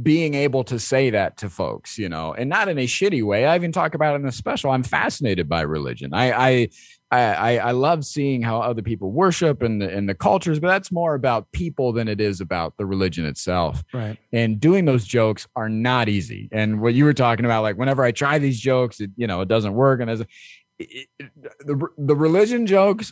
[0.01, 3.45] being able to say that to folks you know and not in a shitty way.
[3.45, 6.13] I even talk about it in the special i'm fascinated by religion.
[6.13, 6.69] I i
[7.11, 10.91] I, I, love seeing how other people worship and the, and the cultures, but that's
[10.91, 13.83] more about people than it is about the religion itself.
[13.91, 14.17] Right.
[14.31, 16.49] And doing those jokes are not easy.
[16.51, 19.41] And what you were talking about, like whenever I try these jokes, it, you know,
[19.41, 20.01] it doesn't work.
[20.01, 20.27] And as a,
[20.77, 21.07] it,
[21.65, 23.11] the the religion jokes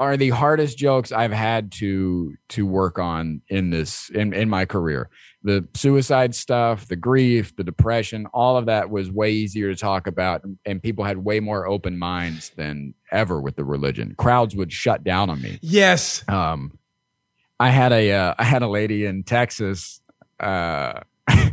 [0.00, 4.64] are the hardest jokes I've had to to work on in this in in my
[4.64, 5.10] career
[5.42, 10.06] the suicide stuff, the grief, the depression, all of that was way easier to talk
[10.06, 10.42] about.
[10.66, 14.14] And people had way more open minds than ever with the religion.
[14.18, 15.58] Crowds would shut down on me.
[15.62, 16.24] Yes.
[16.28, 16.78] Um,
[17.58, 20.00] I had a uh, I had a lady in Texas,
[20.38, 21.52] uh, a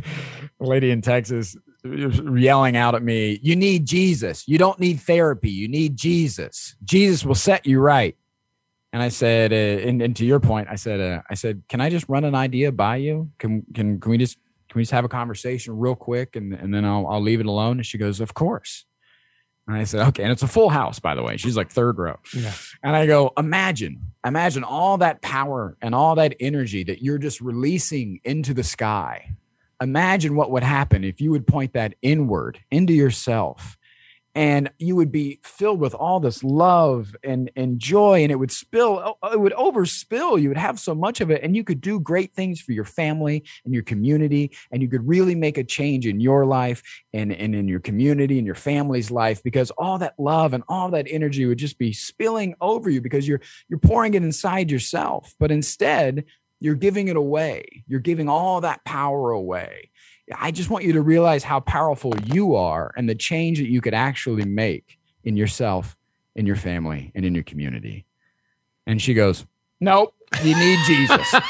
[0.60, 4.46] lady in Texas yelling out at me, You need Jesus.
[4.46, 5.50] You don't need therapy.
[5.50, 6.76] You need Jesus.
[6.84, 8.16] Jesus will set you right.
[8.92, 11.80] And I said, uh, and, and, to your point, I said, uh, I said, can
[11.80, 13.30] I just run an idea by you?
[13.38, 16.72] Can can can we just can we just have a conversation real quick, and and
[16.72, 17.78] then I'll I'll leave it alone?
[17.78, 18.86] And she goes, of course.
[19.66, 20.22] And I said, okay.
[20.22, 21.36] And it's a full house, by the way.
[21.36, 22.16] She's like third row.
[22.34, 22.54] Yeah.
[22.82, 27.42] And I go, imagine, imagine all that power and all that energy that you're just
[27.42, 29.36] releasing into the sky.
[29.82, 33.77] Imagine what would happen if you would point that inward into yourself
[34.38, 38.52] and you would be filled with all this love and, and joy and it would
[38.52, 40.40] spill oh, oh, it would overspill.
[40.40, 42.84] You would have so much of it and you could do great things for your
[42.84, 47.32] family and your community and you could really make a change in your life and,
[47.32, 51.08] and in your community and your family's life because all that love and all that
[51.10, 55.34] energy would just be spilling over you because you're you're pouring it inside yourself.
[55.40, 56.26] But instead
[56.60, 57.84] you're giving it away.
[57.88, 59.90] You're giving all that power away
[60.36, 63.80] I just want you to realize how powerful you are and the change that you
[63.80, 65.96] could actually make in yourself,
[66.34, 68.04] in your family, and in your community.
[68.86, 69.46] And she goes,
[69.80, 71.34] Nope, you need Jesus.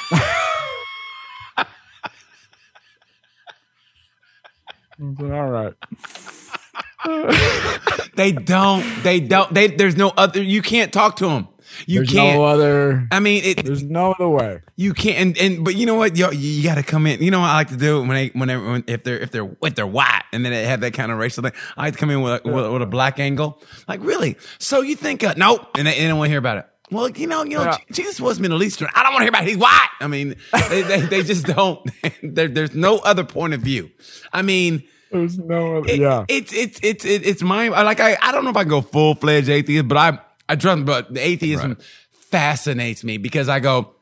[5.00, 5.74] All right.
[8.16, 8.84] they don't.
[9.04, 9.54] They don't.
[9.54, 10.42] They there's no other.
[10.42, 11.48] You can't talk to them.
[11.86, 12.38] You there's can't.
[12.38, 13.06] No other.
[13.10, 14.62] I mean, it, there's no other way.
[14.76, 15.18] You can't.
[15.18, 16.16] And, and but you know what?
[16.16, 17.22] Yo, you, you got to come in.
[17.22, 19.30] You know what I like to do when they when, they, when if they're if
[19.30, 21.52] they're if they're white and then they have that kind of racial thing.
[21.76, 23.60] I like to come in with a, with, with, a black angle.
[23.86, 24.36] Like really?
[24.58, 25.22] So you think?
[25.24, 25.66] Uh, nope.
[25.76, 26.66] And they, they don't want to hear about it.
[26.90, 27.76] Well, you know, you know, yeah.
[27.92, 28.88] Jesus was Middle Eastern.
[28.94, 29.48] I don't want to hear about it.
[29.48, 29.88] He's white.
[30.00, 30.36] I mean,
[30.70, 31.86] they, they, they just don't.
[32.22, 33.90] there, there's no other point of view.
[34.32, 36.24] I mean, There's no other, It- yeah.
[36.28, 38.80] It's it's it's it's it's my like I I don't know if I can go
[38.80, 41.82] full fledged atheist, but I I trust but the atheism Right.
[42.30, 43.94] fascinates me because I go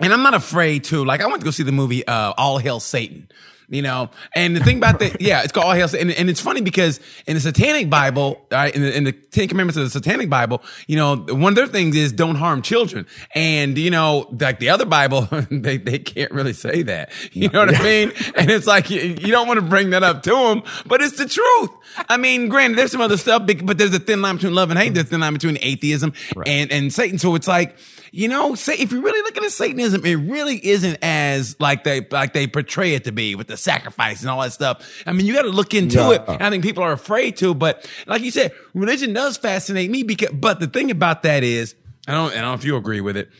[0.00, 2.58] and I'm not afraid to like I went to go see the movie uh All
[2.58, 3.28] Hail Satan.
[3.68, 6.40] You know, and the thing about the yeah, it's called All Hail and, and it's
[6.40, 9.90] funny because in the Satanic Bible, right, in the, in the Ten Commandments of the
[9.90, 14.28] Satanic Bible, you know, one of their things is don't harm children, and you know,
[14.38, 17.10] like the other Bible, they they can't really say that.
[17.32, 18.12] You know what I mean?
[18.36, 21.16] And it's like you, you don't want to bring that up to them, but it's
[21.16, 21.70] the truth.
[22.08, 24.78] I mean, granted, there's some other stuff, but there's a thin line between love and
[24.78, 24.94] hate.
[24.94, 26.12] There's a thin line between atheism
[26.46, 27.18] and and Satan.
[27.18, 27.76] So it's like
[28.16, 32.06] you know, say if you're really looking at Satanism, it really isn't as like they
[32.12, 35.02] like they portray it to be with the sacrifice and all that stuff.
[35.04, 36.12] I mean, you got to look into Yeah.
[36.12, 36.22] it.
[36.28, 40.30] I think people are afraid to, but like you said, religion does fascinate me because.
[40.32, 41.74] But the thing about that is,
[42.06, 43.30] I don't, I don't know if you agree with it,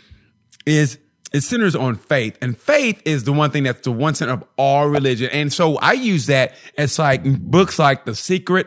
[0.67, 0.99] is
[1.33, 4.45] it centers on faith, and faith is the one thing that's the one center of
[4.57, 5.31] all religion.
[5.33, 8.67] And so I use that as like books like The Secret.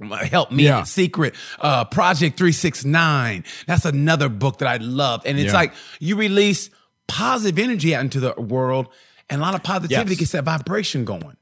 [0.30, 0.84] Help me, Yeah.
[0.84, 3.44] Secret, uh, Project 369.
[3.66, 5.22] That's another book that I love.
[5.26, 5.58] And it's Yeah.
[5.58, 6.70] like you release
[7.08, 8.88] positive energy out into the world
[9.30, 10.18] and a lot of positivity Yes.
[10.20, 11.36] gets that vibration going.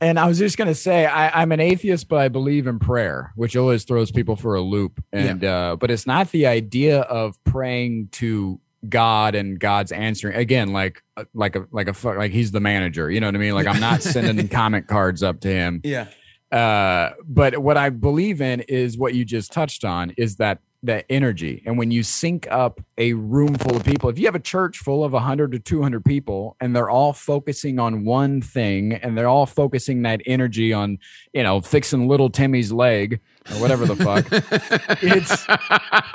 [0.00, 3.32] And I was just gonna say, I, I'm an atheist, but I believe in prayer,
[3.34, 5.02] which always throws people for a loop.
[5.12, 10.72] And uh, but it's not the idea of praying to God and God's answering again,
[10.72, 13.10] like uh, like a like a fu- like he's the manager.
[13.10, 13.54] You know what I mean?
[13.54, 15.80] Like I'm not sending comment cards up to him.
[15.82, 16.06] Yeah.
[16.50, 21.04] Uh, but what I believe in is what you just touched on is that that
[21.10, 21.62] energy.
[21.66, 24.78] And when you sync up a room full of people, if you have a church
[24.78, 29.28] full of 100 to 200 people and they're all focusing on one thing and they're
[29.28, 30.98] all focusing that energy on,
[31.32, 34.26] you know, fixing little Timmy's leg or whatever the fuck,
[35.02, 35.46] it's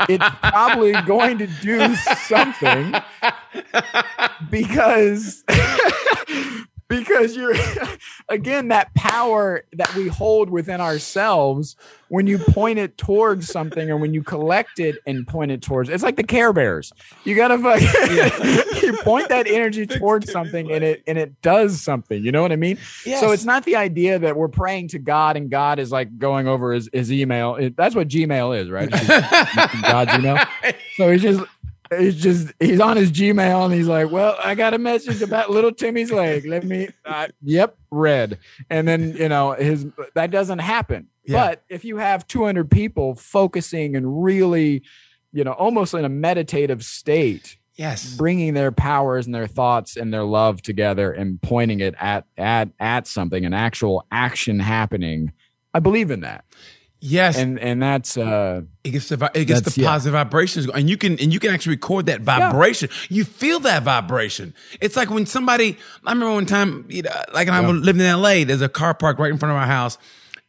[0.09, 2.93] it's probably going to do something
[4.49, 5.43] because
[6.87, 7.55] because you're
[8.33, 11.75] again that power that we hold within ourselves
[12.09, 15.89] when you point it towards something or when you collect it and point it towards
[15.89, 16.91] it's like the care bears.
[17.23, 17.81] You gotta fuck,
[18.83, 22.51] you point that energy towards something and it and it does something you know what
[22.51, 22.77] i mean?
[23.05, 23.19] Yes.
[23.21, 26.47] so it's not the idea that we're praying to god and god is like going
[26.47, 28.89] over his, his email It- that's what gmail is right?
[29.83, 30.37] God's email.
[30.97, 31.43] So he's just
[31.99, 35.49] he's just he's on his Gmail and he's like, "Well, I got a message about
[35.49, 36.45] little Timmy's leg.
[36.45, 41.08] Let me, uh, yep, read." And then you know his that doesn't happen.
[41.25, 41.47] Yeah.
[41.47, 44.84] But if you have 200 people focusing and really,
[45.32, 48.15] you know, almost in a meditative state, Yes.
[48.15, 52.69] bringing their powers and their thoughts and their love together and pointing it at at
[52.79, 55.32] at something, an actual action happening,
[55.73, 56.45] I believe in that.
[57.05, 57.37] Yes.
[57.37, 59.89] And and that's uh it gets the it gets the yeah.
[59.89, 62.87] positive vibrations, and you can and you can actually record that vibration.
[63.09, 64.53] You feel that vibration.
[64.79, 65.77] It's like when somebody.
[66.05, 68.45] I remember one time, you know, like when I lived in L.A.
[68.45, 69.97] There's a car park right in front of our house,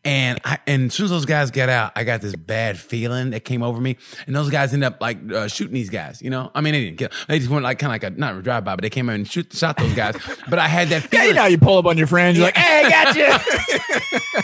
[0.05, 3.31] and I and as soon as those guys get out, I got this bad feeling
[3.31, 3.97] that came over me,
[4.29, 6.23] and those guys ended up like uh, shooting these guys.
[6.23, 7.09] You know, I mean, they didn't kill.
[7.27, 9.09] They just went like kind of like a not a drive by, but they came
[9.11, 10.15] out and shoot shot those guys.
[10.49, 11.29] but I had that yeah, feeling.
[11.29, 14.43] you know, you pull up on your friends, you're like, "Hey, I got you."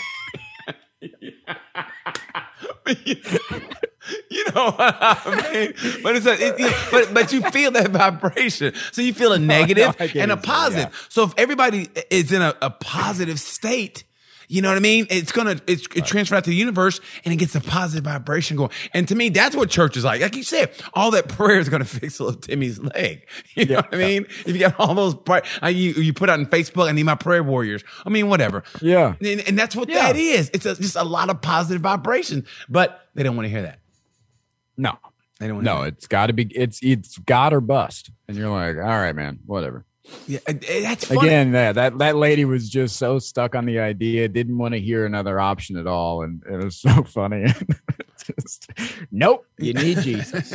[4.29, 5.73] you know what I mean?
[6.03, 9.35] But it's a, it, it- but but you feel that vibration, so you feel a
[9.35, 11.07] oh, negative I get and a it, positive.
[11.09, 14.03] So if everybody is in a, a positive state.
[14.51, 15.07] You know what I mean?
[15.09, 18.57] It's gonna it's, it transfers out to the universe and it gets a positive vibration
[18.57, 18.69] going.
[18.93, 20.19] And to me, that's what church is like.
[20.21, 23.25] Like you said, all that prayer is gonna fix little Timmy's leg.
[23.55, 23.77] You know Yeah.
[23.81, 24.25] what I mean?
[24.45, 26.91] If you got all those prayer, like uh, you you put out on Facebook, I
[26.91, 27.81] need my prayer warriors.
[28.05, 28.63] I mean, whatever.
[28.81, 29.15] Yeah.
[29.21, 30.07] And, and that's what Yeah.
[30.11, 30.51] that is.
[30.53, 33.79] It's a, just a lot of positive vibration, but they don't want to hear that.
[34.77, 34.97] No,
[35.39, 36.43] They don't want to no, it's got to be.
[36.53, 39.85] It's it's God or bust, and you're like, all right, man, whatever.
[40.27, 41.19] Yeah, that's funny.
[41.27, 44.79] Again, yeah, that that lady was just so stuck on the idea, didn't want to
[44.79, 47.45] hear another option at all, and it was so funny.
[48.39, 48.69] just,
[49.11, 50.53] nope, you need Jesus.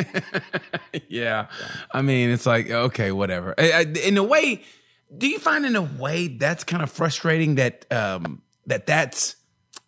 [1.09, 1.47] yeah.
[1.93, 3.55] I mean, it's like, okay, whatever.
[3.59, 4.63] I- I- In a way,
[5.17, 9.37] do you find in a way that's kind of frustrating that, um, that that's,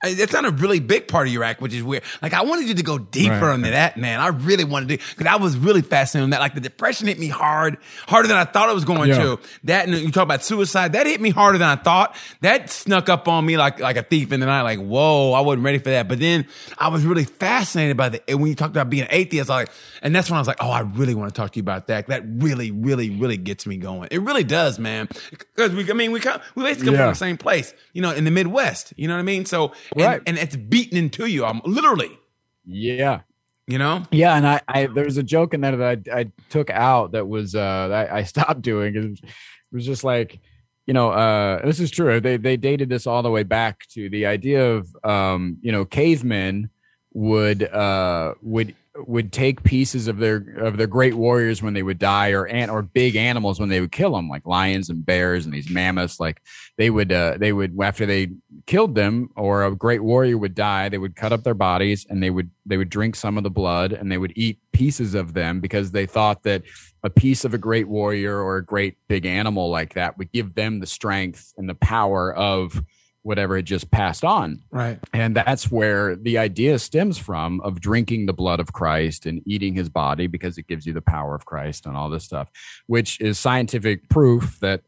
[0.02, 2.04] I- that's not a really big part of your act, which is weird.
[2.22, 3.54] Like, I wanted you to go deeper Right.
[3.56, 4.20] into that, man.
[4.20, 6.40] I really wanted to, because I was really fascinated on that.
[6.40, 9.18] Like, the depression hit me hard, harder than I thought it was going Yeah.
[9.22, 9.40] to.
[9.64, 12.14] That, and you talk about suicide, that hit me harder than I thought.
[12.42, 14.62] That snuck up on me like, like a thief in the night.
[14.62, 16.06] Like, whoa, I wasn't ready for that.
[16.08, 16.46] But then
[16.78, 19.68] I was really fascinated by the, and when you talked about being an atheist, like,
[20.00, 21.88] and that's when I was like, oh, I really want to talk to you about
[21.88, 22.06] that.
[22.06, 24.08] That really, really, really gets me going.
[24.12, 25.08] It really does, man.
[25.30, 28.12] Because we, I mean, we come, we basically come from the same place, you know,
[28.12, 28.92] in the Midwest.
[28.96, 29.44] You know what I mean?
[29.44, 30.20] So, Right.
[30.26, 31.44] and it's beaten into you.
[31.44, 32.18] I'm literally,
[32.64, 33.20] Yeah,
[33.66, 34.02] you know?
[34.10, 37.12] yeah, and I, I there was a joke in there that I, I took out
[37.12, 38.94] that was uh that I stopped doing.
[38.96, 40.40] It was, it was just like,
[40.86, 42.20] you know, uh, this is true.
[42.20, 45.84] They they dated this all the way back to the idea of um, you know,
[45.84, 46.70] cavemen
[47.14, 48.74] would uh would
[49.06, 52.70] would take pieces of their of their great warriors when they would die or ant
[52.70, 56.18] or big animals when they would kill them like lions and bears and these mammoths.
[56.18, 56.42] Like
[56.76, 58.28] they would uh they would after they
[58.66, 62.22] killed them or a great warrior would die they would cut up their bodies and
[62.22, 65.34] they would they would drink some of the blood and they would eat pieces of
[65.34, 66.62] them because they thought that
[67.02, 70.54] a piece of a great warrior or a great big animal like that would give
[70.54, 72.82] them the strength and the power of
[73.28, 74.60] whatever had just passed on.
[74.70, 74.98] Right.
[75.12, 79.74] And that's where the idea stems from of drinking the blood of Christ and eating
[79.74, 82.48] his body because it gives you the power of Christ and all this stuff,
[82.86, 84.80] which is scientific proof that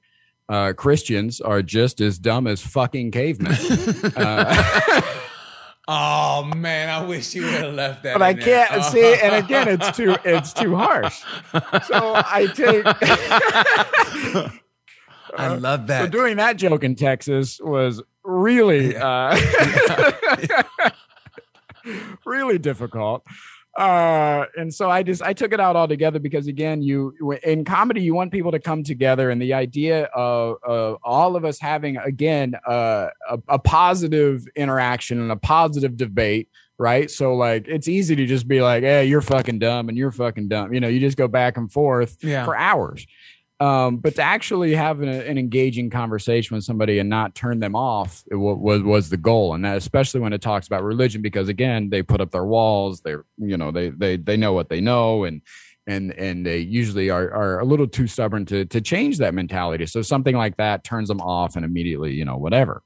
[0.48, 3.52] uh, Christians are just as dumb as fucking cavemen.
[4.16, 5.02] uh,
[5.92, 8.14] Oh man, I wish you would have left that.
[8.14, 11.18] but I can't see, and again, it's too it's too harsh.
[11.88, 12.84] So I take.
[15.36, 16.10] I love So that.
[16.12, 19.36] doing that joke in Texas was really, uh,
[22.24, 23.24] really difficult.
[23.78, 28.02] Uh, and so I just I took it out altogether because again, you in comedy
[28.02, 31.96] you want people to come together, and the idea of, of all of us having
[31.96, 36.48] again uh, a, a positive interaction and a positive debate.
[36.78, 37.10] Right.
[37.10, 40.48] So like it's easy to just be like, hey, you're fucking dumb and you're fucking
[40.48, 40.72] dumb.
[40.72, 42.46] You know, you just go back and forth Yeah.
[42.46, 43.06] for hours.
[43.60, 47.76] Um, but to actually have an, an engaging conversation with somebody and not turn them
[47.76, 51.48] off wa- was was the goal, and that especially when it talks about religion, because
[51.50, 53.02] again, they put up their walls.
[53.02, 55.42] They're you know they they they know what they know, and
[55.86, 59.84] and and they usually are are a little too stubborn to to change that mentality.
[59.84, 62.82] So something like that turns them off, and immediately you know whatever.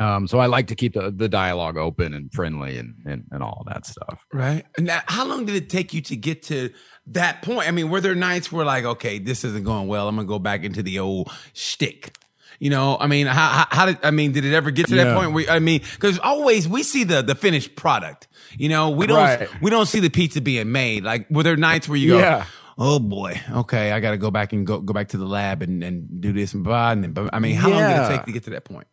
[0.00, 3.42] Um, so I like to keep the, the dialogue open and friendly and, and and
[3.42, 4.24] all that stuff.
[4.32, 4.64] Right.
[4.78, 6.70] And now, how long did it take you to get to
[7.08, 7.68] that point?
[7.68, 10.08] I mean, were there nights where like, okay, this isn't going well.
[10.08, 12.16] I'm gonna go back into the old shtick.
[12.60, 14.32] You know, I mean, how, how, how did I mean?
[14.32, 15.14] Did it ever get to that Yeah.
[15.14, 18.28] point where I mean, because always we see the the finished product.
[18.56, 19.48] You know, we don't Right.
[19.60, 21.02] we don't see the pizza being made.
[21.04, 22.46] Like, were there nights where you go, Yeah.
[22.78, 25.62] oh boy, okay, I got to go back and go go back to the lab
[25.62, 26.92] and, and do this and blah.
[26.92, 28.86] And then, but I mean, how long did it take to get to that point?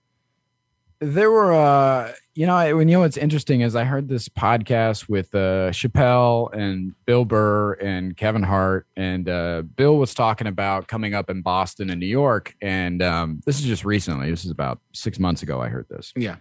[1.04, 5.10] There were uh you know when you know what's interesting is i heard this podcast
[5.10, 10.88] with uh chappelle and bill burr and kevin hart and uh bill was talking about
[10.88, 14.52] coming up in boston and new york and um this is just recently this is
[14.52, 16.38] about six months ago i heard this Yeah.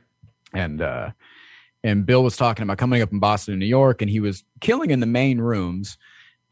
[0.55, 1.11] and uh
[1.83, 4.45] and bill was talking about coming up in boston and new york and he was
[4.61, 5.99] killing in the main rooms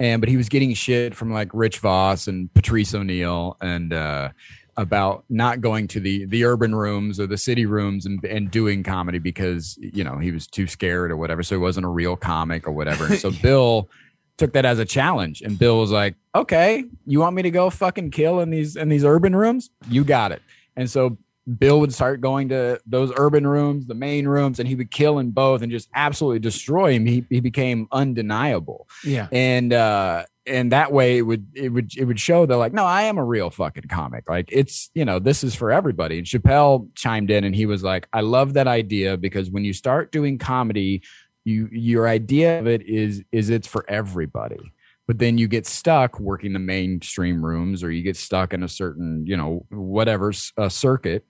[0.01, 4.31] and but he was getting shit from like rich voss and patrice o'neal and uh
[4.78, 8.84] about not going to the the urban rooms or the city rooms and and doing
[8.84, 11.42] comedy because you know he was too scared or whatever.
[11.42, 13.06] So he wasn't a real comic or whatever.
[13.06, 13.88] And so bill
[14.36, 15.42] took that as a challenge.
[15.42, 18.88] And bill was like okay you want me to go fucking kill in these in
[18.88, 19.68] these urban rooms?
[19.90, 20.40] You got it.
[20.76, 21.18] And so
[21.58, 25.18] bill would start going to those urban rooms the main rooms and he would kill
[25.18, 27.04] in both and just absolutely destroy him.
[27.04, 28.86] He, he became undeniable.
[29.04, 29.26] Yeah.
[29.32, 32.84] and uh and that way it would it would it would show that like no
[32.84, 34.28] i am a real fucking comic.
[34.28, 36.18] Like it's you know this is for everybody.
[36.18, 39.72] And chappelle chimed in and he was like i love that idea because when you
[39.72, 41.02] start doing comedy
[41.44, 44.72] you your idea of it is is it's for everybody.
[45.06, 48.68] But then you get stuck working the mainstream rooms or you get stuck in a
[48.68, 51.24] certain you know whatever uh, circuit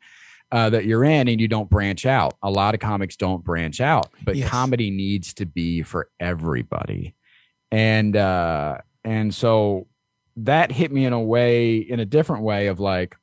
[0.50, 2.35] uh, that you're in and you don't branch out.
[2.42, 4.48] A lot of comics don't branch out but Yes.
[4.48, 7.14] comedy needs to be for everybody.
[7.70, 8.78] And uh
[9.09, 9.87] and so
[10.37, 13.16] that hit me in a way in a different way of like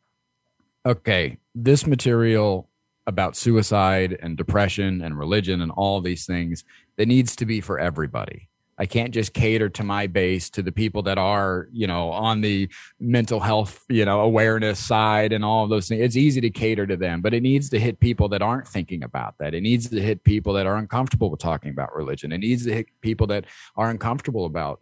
[0.85, 2.69] okay this material
[3.07, 6.63] about suicide and depression and religion and all these things
[6.97, 8.49] that needs to be for everybody.
[8.77, 12.41] I can't just cater to my base to the people that are you know on
[12.41, 12.67] the
[12.99, 16.01] mental health you know awareness side and all of those things.
[16.01, 19.03] It's easy to cater to them but it needs to hit people that aren't thinking
[19.03, 19.53] about that.
[19.53, 22.31] It needs to hit people that are uncomfortable with talking about religion.
[22.31, 23.45] It needs to hit people that
[23.77, 24.81] are uncomfortable about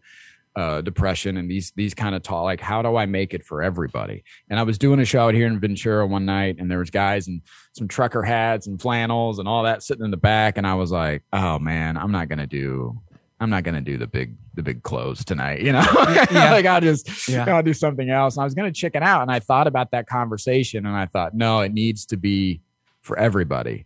[0.56, 3.64] uh, depression and these these kind of talk like how do I make it for
[3.64, 4.24] everybody?
[4.50, 6.90] And I was doing a show out here in Ventura one night, and there was
[6.90, 7.42] guys in
[7.74, 10.92] some trucker hats and flannels and all that sitting in the back, and I was
[10.92, 13.00] like, oh man, I'm not gonna do.
[13.40, 15.86] I'm not gonna do the big the big clothes tonight, you know.
[16.32, 16.52] Yeah.
[16.52, 17.46] like I'll just Yeah.
[17.54, 18.36] I'll do something else.
[18.36, 21.34] And I was gonna chicken out, and I thought about that conversation, and I thought,
[21.34, 22.62] no, it needs to be
[23.02, 23.86] for everybody.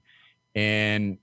[0.54, 1.18] And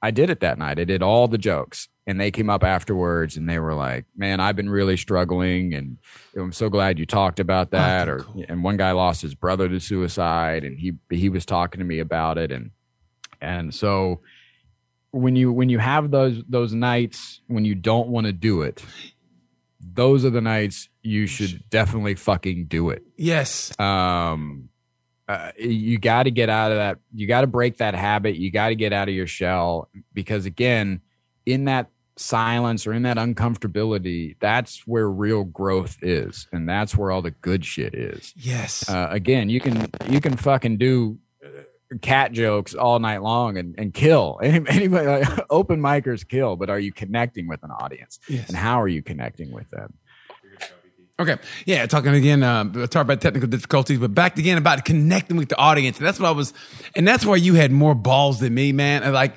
[0.00, 0.78] I did it that night.
[0.78, 4.38] I did all the jokes, and they came up afterwards, and they were like, "Man,
[4.40, 5.98] I've been really struggling, and
[6.36, 8.44] I'm so glad you talked about that." Okay, or cool.
[8.48, 11.98] and one guy lost his brother to suicide, and he he was talking to me
[11.98, 12.70] about it, and
[13.40, 14.20] and so
[15.10, 18.84] when you when you have those those nights when you don't want to do it,
[19.80, 23.72] those are the nights you should definitely fucking do it Yes.
[23.80, 24.67] um
[25.28, 26.98] uh, you got to get out of that.
[27.14, 28.36] You got to break that habit.
[28.36, 31.02] You got to get out of your shell because, again,
[31.44, 37.10] in that silence or in that uncomfortability, that's where real growth is, and that's where
[37.10, 38.32] all the good shit is.
[38.36, 38.88] Yes.
[38.88, 43.74] Uh, again, you can you can fucking do uh, cat jokes all night long and,
[43.78, 44.88] and kill anybody.
[44.88, 48.18] Like, open micers kill, but are you connecting with an audience?
[48.28, 48.48] Yes.
[48.48, 49.92] And how are you connecting with them?
[51.20, 51.36] Okay.
[51.66, 55.58] Yeah, talking again, uh, talk about technical difficulties, but back again about connecting with the
[55.58, 55.98] audience.
[55.98, 56.52] And that's what I was,
[56.94, 59.02] and that's why you had more balls than me, man.
[59.02, 59.34] And like,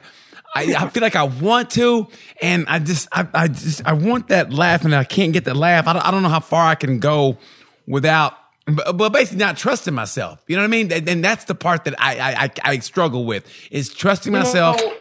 [0.54, 2.08] I, I feel like I want to,
[2.40, 5.56] and I just, I, I just, I want that laugh, and I can't get the
[5.56, 5.88] laugh.
[5.88, 7.40] I don't, I don't know how far I can go
[7.88, 10.44] without, but, but basically not trusting myself.
[10.48, 10.92] You know what I mean?
[10.92, 14.78] And, and that's the part that I, I, I struggle with is trusting You myself.
[14.78, 14.94] know,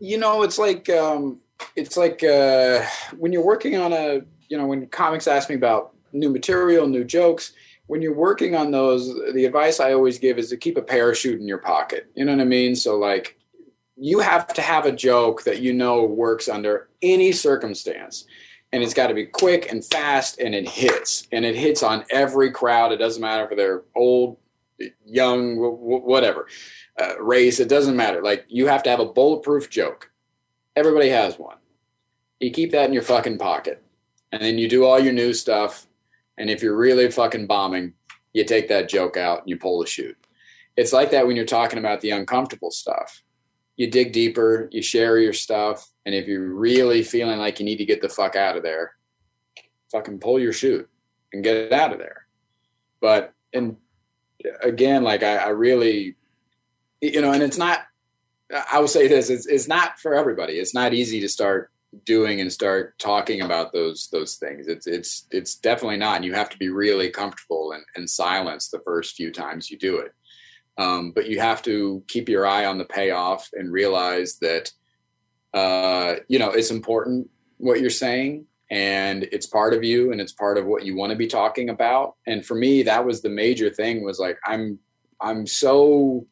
[0.00, 1.40] you know, it's like um,
[1.76, 2.82] it's like uh,
[3.18, 4.22] when you're working on a,
[4.52, 7.54] you know, when comics ask me about new material, new jokes.
[7.86, 11.40] When you're working on those, the advice I always give is to keep a parachute
[11.40, 12.10] in your pocket.
[12.14, 12.76] You know what I mean?
[12.76, 13.38] So like,
[13.96, 18.26] you have to have a joke that you know works under any circumstance.
[18.74, 21.26] And it's got to be quick and fast and it hits.
[21.32, 22.92] And it hits on every crowd.
[22.92, 24.36] It doesn't matter if they're old,
[25.06, 26.46] young, wh- wh- whatever
[27.00, 27.58] uh, race.
[27.58, 28.22] It doesn't matter.
[28.22, 30.10] Like you have to have a bulletproof joke.
[30.76, 31.56] Everybody has one.
[32.38, 33.82] You keep that in your fucking pocket,
[34.32, 35.86] and then you do all your new stuff.
[36.38, 37.94] And if you're really fucking bombing,
[38.32, 40.16] you take that joke out and you pull the chute.
[40.76, 43.22] It's like that when you're talking about the uncomfortable stuff.
[43.76, 47.78] You dig deeper, you share your stuff, and if you're really feeling like you need
[47.78, 48.92] to get the fuck out of there,
[49.90, 50.88] fucking pull your chute
[51.32, 52.26] and get it out of there.
[53.00, 53.76] But and
[54.62, 56.16] again, like I, I really
[57.02, 57.80] you know, and it's not,
[58.72, 60.54] I will say this, it's, it's not for everybody.
[60.54, 61.71] It's not easy to start
[62.04, 64.66] doing and start talking about those, those things.
[64.66, 66.16] It's, it's, it's definitely not.
[66.16, 69.78] And you have to be really comfortable and, and silence the first few times you
[69.78, 70.12] do it.
[70.78, 74.72] Um, but you have to keep your eye on the payoff and realize that,
[75.52, 77.28] uh, you know, it's important
[77.58, 81.10] what you're saying and it's part of you and it's part of what you want
[81.10, 82.14] to be talking about.
[82.26, 84.78] And for me, that was the major thing was like, I'm,
[85.20, 86.26] I'm so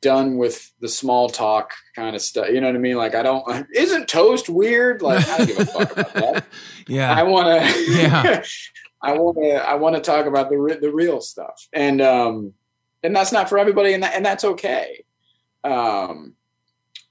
[0.00, 2.48] done with the small talk kind of stuff.
[2.48, 2.96] You know what I mean?
[2.96, 5.02] Like I don't isn't toast weird?
[5.02, 6.46] Like I don't give a fuck about that.
[6.86, 7.12] yeah.
[7.12, 8.42] I want to Yeah.
[9.02, 11.68] I want to I want to talk about the the real stuff.
[11.72, 12.54] And um
[13.02, 15.04] and that's not for everybody and that, and that's okay.
[15.62, 16.34] Um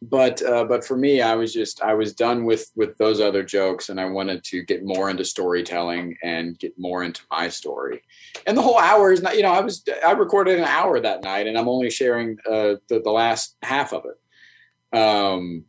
[0.01, 3.41] but uh, but for me, I was just I was done with with those other
[3.43, 8.03] jokes, and I wanted to get more into storytelling and get more into my story.
[8.45, 11.23] And the whole hour is not, you know, I was I recorded an hour that
[11.23, 14.97] night, and I'm only sharing uh, the the last half of it.
[14.97, 15.65] Um,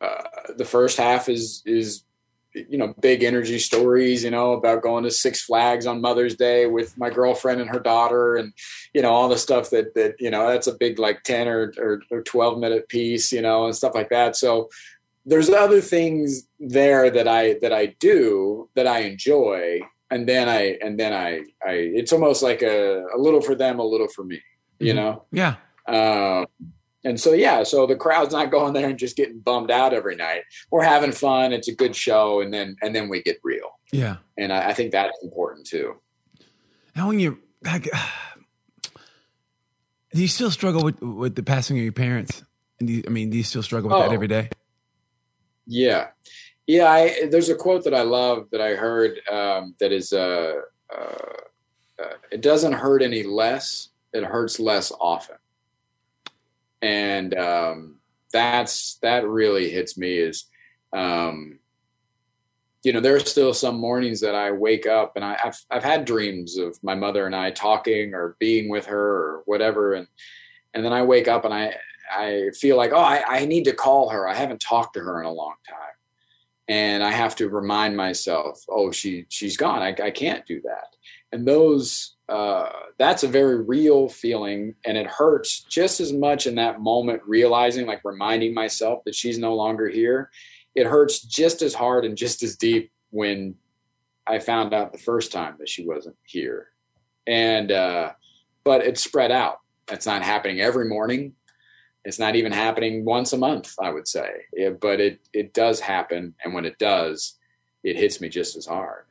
[0.00, 0.22] uh,
[0.56, 2.04] the first half is is
[2.54, 6.66] you know big energy stories you know about going to six flags on mother's day
[6.66, 8.52] with my girlfriend and her daughter and
[8.92, 11.72] you know all the stuff that that you know that's a big like 10 or,
[11.78, 14.68] or, or 12 minute piece you know and stuff like that so
[15.26, 19.80] there's other things there that i that i do that i enjoy
[20.10, 23.78] and then i and then i i it's almost like a, a little for them
[23.78, 24.40] a little for me
[24.80, 24.96] you Mhm.
[24.96, 25.56] know Yeah.
[25.86, 26.46] um,
[27.04, 30.16] and so, yeah, so the crowd's not going there and just getting bummed out every
[30.16, 30.42] night.
[30.70, 31.52] We're having fun.
[31.52, 32.40] It's a good show.
[32.40, 33.78] And then, and then we get real.
[33.90, 34.16] Yeah.
[34.36, 35.96] And I, I think that's important too.
[36.94, 37.84] Now, when you like,
[40.12, 42.44] do you still struggle with with the passing of your parents?
[42.78, 44.14] And do you, I mean, do you still struggle with that Oh.
[44.14, 44.48] every day?
[45.66, 46.08] Yeah.
[46.66, 46.90] Yeah.
[46.90, 50.54] I, there's a quote that I love that I heard um, that is, uh,
[50.94, 51.02] uh,
[52.02, 53.88] uh, it doesn't hurt any less.
[54.12, 55.36] It hurts less often.
[56.82, 57.96] And um,
[58.32, 60.46] that's, that really hits me is,
[60.92, 61.60] um,
[62.82, 65.84] you know, there are still some mornings that I wake up and I, I've I've
[65.84, 70.06] had dreams of my mother and I talking or being with her or whatever, and
[70.72, 71.74] and then I wake up and I
[72.10, 74.26] I feel like oh I, I need to call her.
[74.26, 75.76] I haven't talked to her in a long time,
[76.68, 79.82] and I have to remind myself oh she she's gone.
[79.82, 80.96] I, I can't do that.
[81.32, 86.54] And those uh, that's a very real feeling, and it hurts just as much in
[86.54, 90.30] that moment realizing like reminding myself that she's no longer here
[90.74, 93.54] it hurts just as hard and just as deep when
[94.26, 96.68] I found out the first time that she wasn't here.
[97.26, 98.12] And, uh,
[98.64, 99.60] but it's spread out.
[99.90, 101.34] It's not happening every morning.
[102.04, 104.30] It's not even happening once a month, I would say.
[104.80, 106.34] But it, it does happen.
[106.42, 107.36] And when it does,
[107.82, 109.04] it hits me just as hard.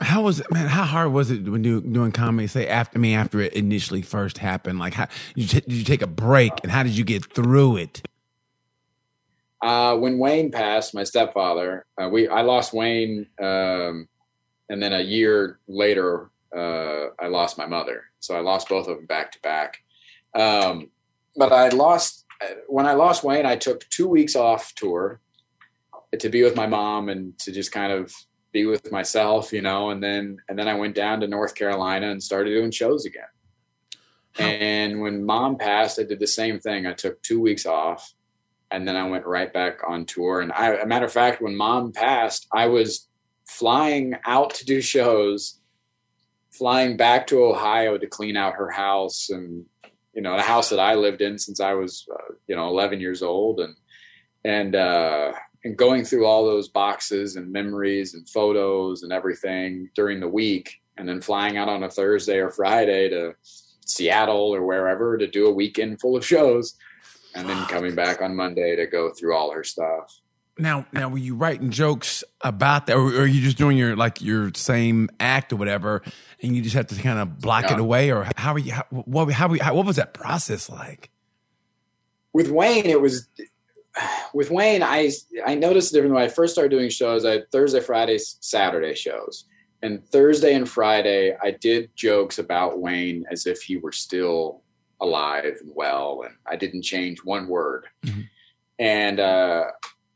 [0.00, 0.66] How was it, man?
[0.66, 2.46] How hard was it when you doing comedy?
[2.46, 4.78] Say after me, after it initially first happened.
[4.78, 7.76] Like, how you t- did you take a break, and how did you get through
[7.76, 8.02] it?
[9.62, 14.08] Uh, when Wayne passed, my stepfather, uh, we I lost Wayne, um,
[14.70, 18.04] and then a year later, uh, I lost my mother.
[18.20, 19.78] So I lost both of them back to back.
[20.34, 20.88] Um,
[21.36, 22.24] but I lost
[22.68, 23.44] when I lost Wayne.
[23.44, 25.20] I took two weeks off tour
[26.18, 28.14] to be with my mom and to just kind of
[28.52, 29.90] be with myself, you know.
[29.90, 33.24] And then and then I went down to North Carolina and started doing shows again.
[34.38, 36.86] And when mom passed, I did the same thing.
[36.86, 38.14] I took two weeks off
[38.70, 40.40] and then I went right back on tour.
[40.40, 43.08] And I, a matter of fact, when mom passed, I was
[43.46, 45.60] flying out to do shows,
[46.50, 49.64] flying back to Ohio to clean out her house and,
[50.14, 53.00] you know, the house that I lived in since I was, uh, you know, 11
[53.00, 53.60] years old.
[53.60, 53.74] And,
[54.44, 55.32] and, uh,
[55.64, 60.80] and going through all those boxes and memories and photos and everything during the week
[60.96, 63.34] and then flying out on a Thursday or Friday to
[63.84, 66.76] Seattle or wherever to do a weekend full of shows
[67.34, 70.20] and then coming back on Monday to go through all her stuff.
[70.58, 73.96] Now, now, were you writing jokes about that, or, or are you just doing your
[73.96, 76.02] like your same act or whatever,
[76.42, 77.74] and you just have to kind of block yeah.
[77.74, 78.72] it away, or how are you?
[78.72, 81.08] How, what how, how what was that process like?
[82.34, 83.26] With Wayne, it was
[84.34, 84.82] with Wayne.
[84.82, 85.10] I
[85.46, 87.24] I noticed different when I first started doing shows.
[87.24, 89.46] I had Thursday, Friday, Saturday shows,
[89.82, 94.62] and Thursday and Friday I did jokes about Wayne as if he were still
[95.00, 97.86] alive and well, and I didn't change one word.
[98.04, 98.20] Mm-hmm.
[98.78, 99.64] And uh,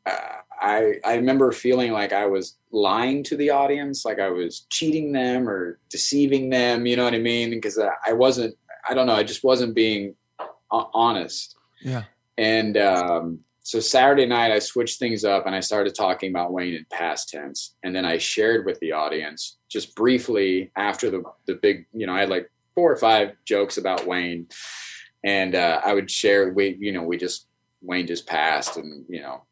[0.07, 5.12] I I remember feeling like I was lying to the audience, like I was cheating
[5.12, 6.87] them or deceiving them.
[6.87, 7.51] You know what I mean?
[7.51, 8.57] Because I wasn't.
[8.89, 9.14] I don't know.
[9.14, 10.14] I just wasn't being
[10.70, 11.57] honest.
[11.82, 12.05] Yeah.
[12.37, 16.75] And um, so Saturday night, I switched things up and I started talking about Wayne
[16.75, 17.75] in past tense.
[17.83, 22.15] And then I shared with the audience just briefly after the the big, you know,
[22.15, 24.49] I had like four or five jokes about Wayne,
[25.25, 26.53] and uh, I would share.
[26.53, 27.49] We, you know, we just
[27.81, 29.45] Wayne just passed, and you know,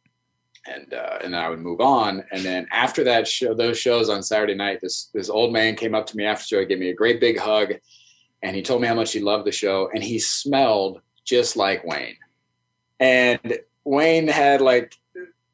[0.67, 2.23] and uh, and then I would move on.
[2.33, 5.95] And then after that show, those shows on Saturday night, this this old man came
[5.95, 7.73] up to me after show, gave me a great big hug,
[8.43, 11.83] and he told me how much he loved the show, and he smelled just like
[11.87, 12.17] Wayne,
[13.01, 14.97] and Wayne had like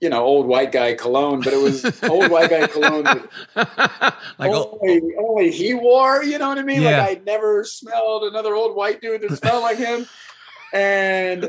[0.01, 3.03] you know, old white guy cologne, but it was old white guy cologne
[3.57, 6.83] like only, only he wore, you know what I mean?
[6.83, 7.03] Yeah.
[7.03, 10.07] Like I never smelled another old white dude that smelled like him.
[10.73, 11.49] And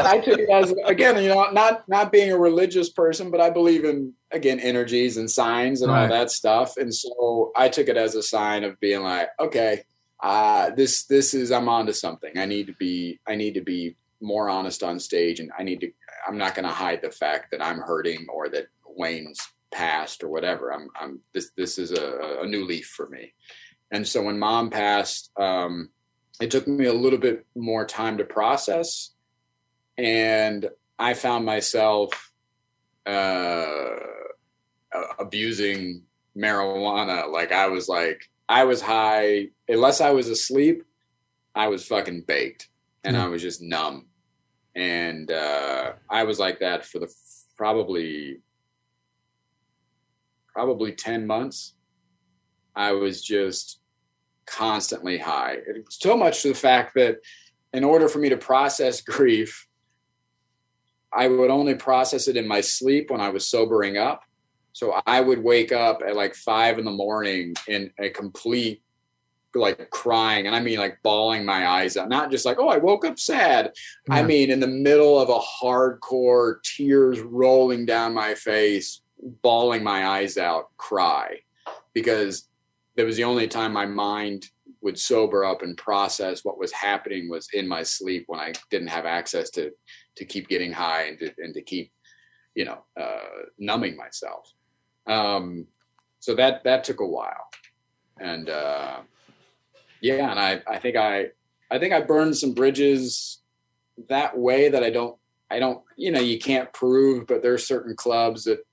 [0.00, 3.50] I took it as again, you know, not not being a religious person, but I
[3.50, 6.02] believe in again energies and signs and right.
[6.02, 6.76] all that stuff.
[6.76, 9.82] And so I took it as a sign of being like, okay,
[10.22, 12.38] uh, this this is I'm onto something.
[12.38, 15.80] I need to be I need to be more honest on stage and I need
[15.82, 15.90] to
[16.26, 20.28] I'm not going to hide the fact that I'm hurting or that Wayne's passed or
[20.28, 20.72] whatever.
[20.72, 23.34] I'm, I'm this, this is a, a new leaf for me.
[23.90, 25.90] And so when mom passed, um,
[26.40, 29.10] it took me a little bit more time to process.
[29.98, 30.68] And
[30.98, 32.32] I found myself
[33.06, 33.90] uh,
[35.18, 36.02] abusing
[36.36, 37.30] marijuana.
[37.30, 40.84] Like I was like, I was high, unless I was asleep,
[41.54, 42.68] I was fucking baked
[43.04, 43.26] and mm-hmm.
[43.26, 44.06] I was just numb
[44.76, 47.12] and uh, I was like that for the
[47.56, 48.40] probably
[50.52, 51.74] probably ten months.
[52.76, 53.80] I was just
[54.46, 55.58] constantly high.
[55.88, 57.18] So much to the fact that
[57.72, 59.66] in order for me to process grief,
[61.12, 64.22] I would only process it in my sleep when I was sobering up.
[64.72, 68.82] So I would wake up at like five in the morning in a complete
[69.60, 72.08] like crying and I mean like bawling my eyes out.
[72.08, 73.72] Not just like, oh, I woke up sad.
[74.08, 74.16] Yeah.
[74.16, 79.02] I mean in the middle of a hardcore tears rolling down my face,
[79.42, 81.40] bawling my eyes out, cry.
[81.92, 82.48] Because
[82.96, 84.48] that was the only time my mind
[84.84, 88.88] would sober up and process what was happening was in my sleep when I didn't
[88.88, 89.70] have access to
[90.16, 91.90] to keep getting high and to, and to keep
[92.54, 94.52] you know uh, numbing myself.
[95.06, 95.66] Um,
[96.20, 97.48] so that that took a while,
[98.20, 99.00] and uh,
[100.00, 101.30] yeah, and I I think I
[101.70, 103.40] I think I burned some bridges
[104.08, 105.16] that way that I don't
[105.50, 108.64] I don't you know you can't prove, but there's certain clubs that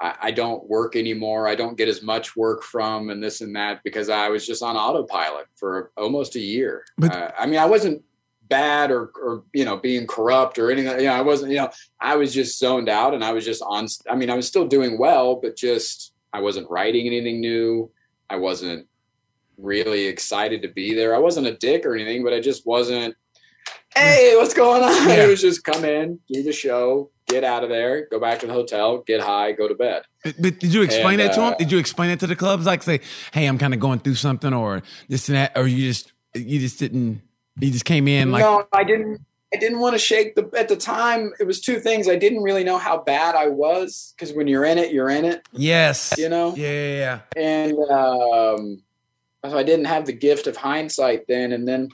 [0.00, 1.46] I, I don't work anymore.
[1.48, 4.62] I don't get as much work from and this and that because I was just
[4.62, 6.84] on autopilot for almost a year.
[6.98, 8.02] But, uh, I mean, I wasn't
[8.48, 11.70] bad or, or you know being corrupt or anything you know i wasn't you know
[11.98, 14.66] i was just zoned out and i was just on i mean i was still
[14.66, 17.90] doing well but just i wasn't writing anything new
[18.28, 18.86] i wasn't
[19.58, 21.14] really excited to be there.
[21.14, 23.16] I wasn't a dick or anything, but I just wasn't.
[23.94, 24.90] Hey, what's going on?
[25.08, 25.24] Yeah.
[25.24, 28.46] It was just come in, do the show, get out of there, go back to
[28.46, 30.02] the hotel, get high, go to bed.
[30.22, 31.54] But, but did you explain and, that to uh, him?
[31.58, 32.66] Did you explain it to the clubs?
[32.66, 33.00] Like say,
[33.32, 36.58] hey, I'm kind of going through something, or this and that, or you just you
[36.58, 37.22] just didn't.
[37.60, 38.40] You just came in like.
[38.40, 39.20] No, I didn't.
[39.52, 40.50] I didn't want to shake the.
[40.58, 42.08] At the time, it was two things.
[42.08, 45.24] I didn't really know how bad I was because when you're in it, you're in
[45.24, 45.46] it.
[45.52, 46.14] Yes.
[46.18, 46.54] You know.
[46.56, 47.20] Yeah, yeah, yeah.
[47.36, 48.82] And um,
[49.50, 51.52] so I didn't have the gift of hindsight then.
[51.52, 51.88] And then,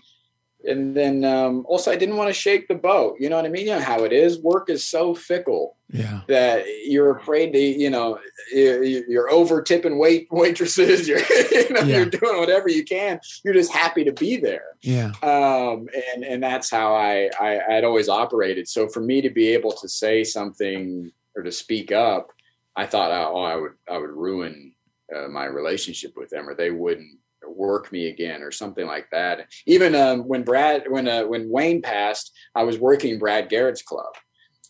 [0.65, 3.17] and then um, also I didn't want to shake the boat.
[3.19, 3.67] You know what I mean?
[3.67, 4.41] You know how it is.
[4.41, 6.21] Work is so fickle Yeah.
[6.29, 8.19] that you're afraid to, you know,
[8.53, 11.09] you're, you're over tipping wait waitresses.
[11.09, 11.21] You're,
[11.51, 11.97] you know, Yeah.
[11.97, 13.21] you're doing whatever you can.
[13.43, 15.13] You're just happy to be there Yeah.
[15.23, 18.69] um, and and that's how I, I I'd always operated.
[18.69, 22.29] So for me to be able to say something or to speak up,
[22.77, 24.75] I thought, oh, I would I would ruin
[25.15, 27.19] uh, my relationship with them, or they wouldn't
[27.57, 29.47] work me again, or something like that.
[29.67, 34.13] Even um, when Brad when uh, when Wayne passed, I was working Brad Garrett's club,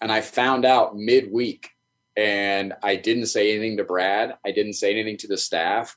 [0.01, 1.68] and I found out midweek.
[2.16, 4.35] And I didn't say anything to Brad.
[4.45, 5.97] I didn't say anything to the staff.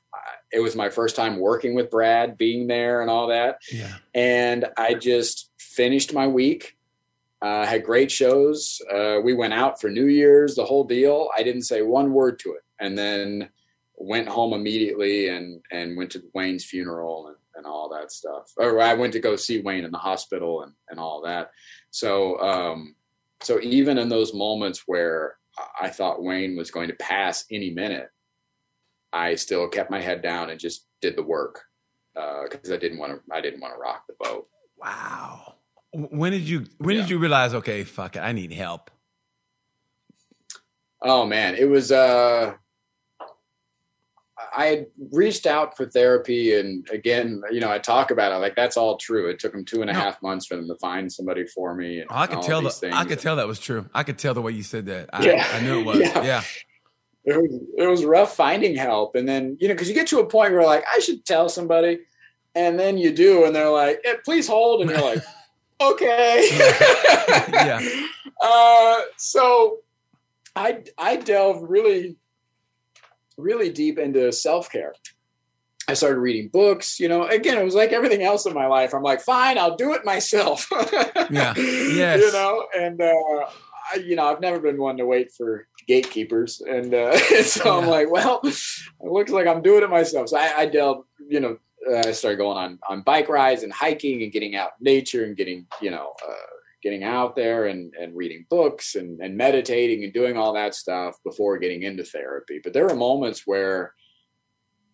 [0.53, 3.95] It was my first time working with Brad, being there and all that Yeah.
[4.13, 6.77] and I just finished my week.
[7.41, 8.79] Uh, had great shows.
[8.89, 11.29] Uh, we went out for New Year's, the whole deal.
[11.37, 13.49] I didn't say one word to it, and then
[13.97, 18.51] went home immediately and and went to Wayne's funeral and, and all that stuff.
[18.57, 21.51] Or I went to go see Wayne in the hospital and and all that.
[21.91, 22.95] So um,
[23.41, 25.37] so even in those moments where
[25.79, 28.09] I thought Wayne was going to pass any minute,
[29.11, 31.61] I still kept my head down and just did the work
[32.13, 33.33] because I didn't want to.
[33.33, 34.47] I didn't want to rock the boat.
[34.77, 35.55] Wow.
[35.93, 38.89] When did you when did you realize, okay, fuck it, I need help?
[41.01, 41.91] Oh man, it was.
[41.91, 42.55] uh
[44.55, 48.55] I had reached out for therapy, and again, you know, I talk about it like
[48.55, 49.29] that's all true.
[49.29, 49.99] It took them two and a No.
[49.99, 51.99] half months for them to find somebody for me.
[51.99, 53.89] And Oh, I could tell that I could tell that was true.
[53.93, 55.09] I could tell the way you said that.
[55.13, 55.47] I, Yeah.
[55.51, 55.99] I knew it was.
[55.99, 56.23] Yeah.
[56.23, 56.43] Yeah.
[57.25, 60.19] it was it was rough finding help and then you know because you get to
[60.19, 61.97] a point where like i should tell somebody
[62.53, 65.23] and then you do and they're like eh, please hold and you're like
[65.81, 66.45] okay
[67.49, 67.79] Yeah.
[68.43, 69.77] uh so
[70.57, 72.17] i i delved really
[73.37, 74.93] really deep into self-care.
[75.87, 78.93] I started reading books you know again it was like everything else in my life.
[78.93, 80.69] I'm like fine i'll do it myself.
[81.31, 81.53] Yeah.
[81.57, 82.19] Yes.
[82.21, 83.45] you know and uh
[83.91, 87.87] I, you know i've never been one to wait for gatekeepers and uh so i'm
[87.87, 88.55] like well it
[89.01, 90.29] looks like i'm doing it myself.
[90.29, 91.57] So i, I delved you know
[91.89, 95.23] uh, i started going on on bike rides and hiking and getting out in nature
[95.25, 96.33] and getting you know uh
[96.83, 101.15] getting out there and and reading books and and meditating and doing all that stuff
[101.23, 102.59] before getting into therapy.
[102.61, 103.93] But there were moments where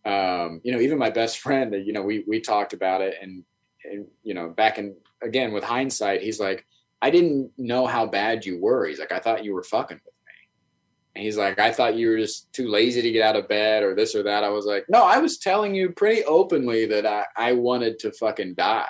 [0.06, 3.44] um you know even my best friend you know we we talked about it and
[3.84, 6.66] and you know back in again with hindsight he's like
[7.02, 8.86] i didn't know how bad you were.
[8.86, 10.34] He's like i thought you were fucking with me.
[11.16, 13.84] And he's like i thought you were just too lazy to get out of bed
[13.84, 14.46] or this or that.
[14.46, 18.12] I was like no i was telling you pretty openly that i i wanted to
[18.14, 18.88] fucking die.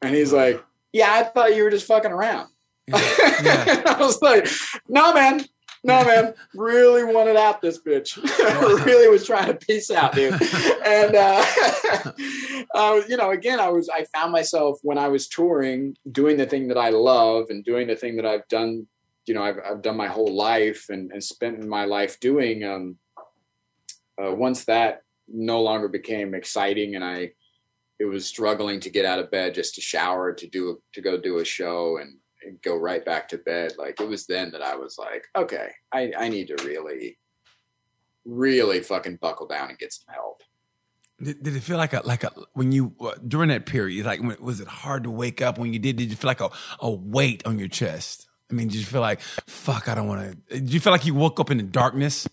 [0.00, 2.48] And he's like yeah i thought you were just fucking around
[2.88, 2.98] Yeah.
[3.42, 3.82] yeah.
[3.98, 4.48] I was like,
[4.88, 5.44] no, man.
[5.84, 6.34] No, man.
[6.54, 8.16] Really wanted out this bitch.
[8.84, 10.34] really was trying to peace out, dude.
[10.84, 11.44] And, uh,
[12.74, 16.46] uh, you know, again, I was, I found myself when I was touring doing the
[16.46, 18.86] thing that I love and doing the thing that I've done,
[19.26, 22.64] you know, I've, I've done my whole life and, and spent my life doing.
[22.64, 22.96] Um,
[24.22, 27.30] uh, once that no longer became exciting and I,
[28.02, 31.16] it was struggling to get out of bed just to shower to do to go
[31.16, 34.60] do a show and, and go right back to bed like it was then that
[34.60, 37.16] i was like okay i i need to really
[38.24, 40.42] really fucking buckle down and get some help
[41.22, 44.20] Did, did it feel like a like a when you uh, during that period like
[44.20, 45.94] when, was it hard to wake up when you did?
[45.96, 46.50] Did you feel like a,
[46.80, 48.26] a weight on your chest?
[48.50, 49.88] I mean, did you feel like fuck?
[49.88, 50.60] I don't want to.
[50.60, 52.28] Did you feel like you woke up in the darkness?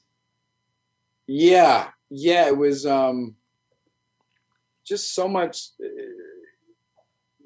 [1.31, 3.35] yeah yeah it was um
[4.89, 5.87] just so much uh,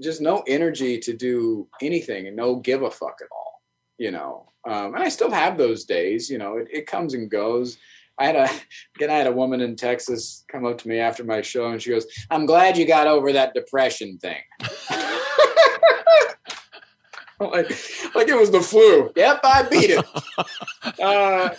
[0.02, 3.62] just no energy to do anything and no give a fuck at all
[3.98, 7.30] you know um and i still have those days you know it, it comes and
[7.30, 7.78] goes
[8.20, 8.50] I had a
[8.96, 9.10] again.
[9.10, 11.90] I had a woman in Texas come up to me after my show, and she
[11.90, 14.42] goes, "I'm glad you got over that depression thing."
[17.40, 17.70] like,
[18.16, 19.12] like it was the flu.
[19.16, 20.06] Yep, I beat it.
[21.02, 21.50] Uh,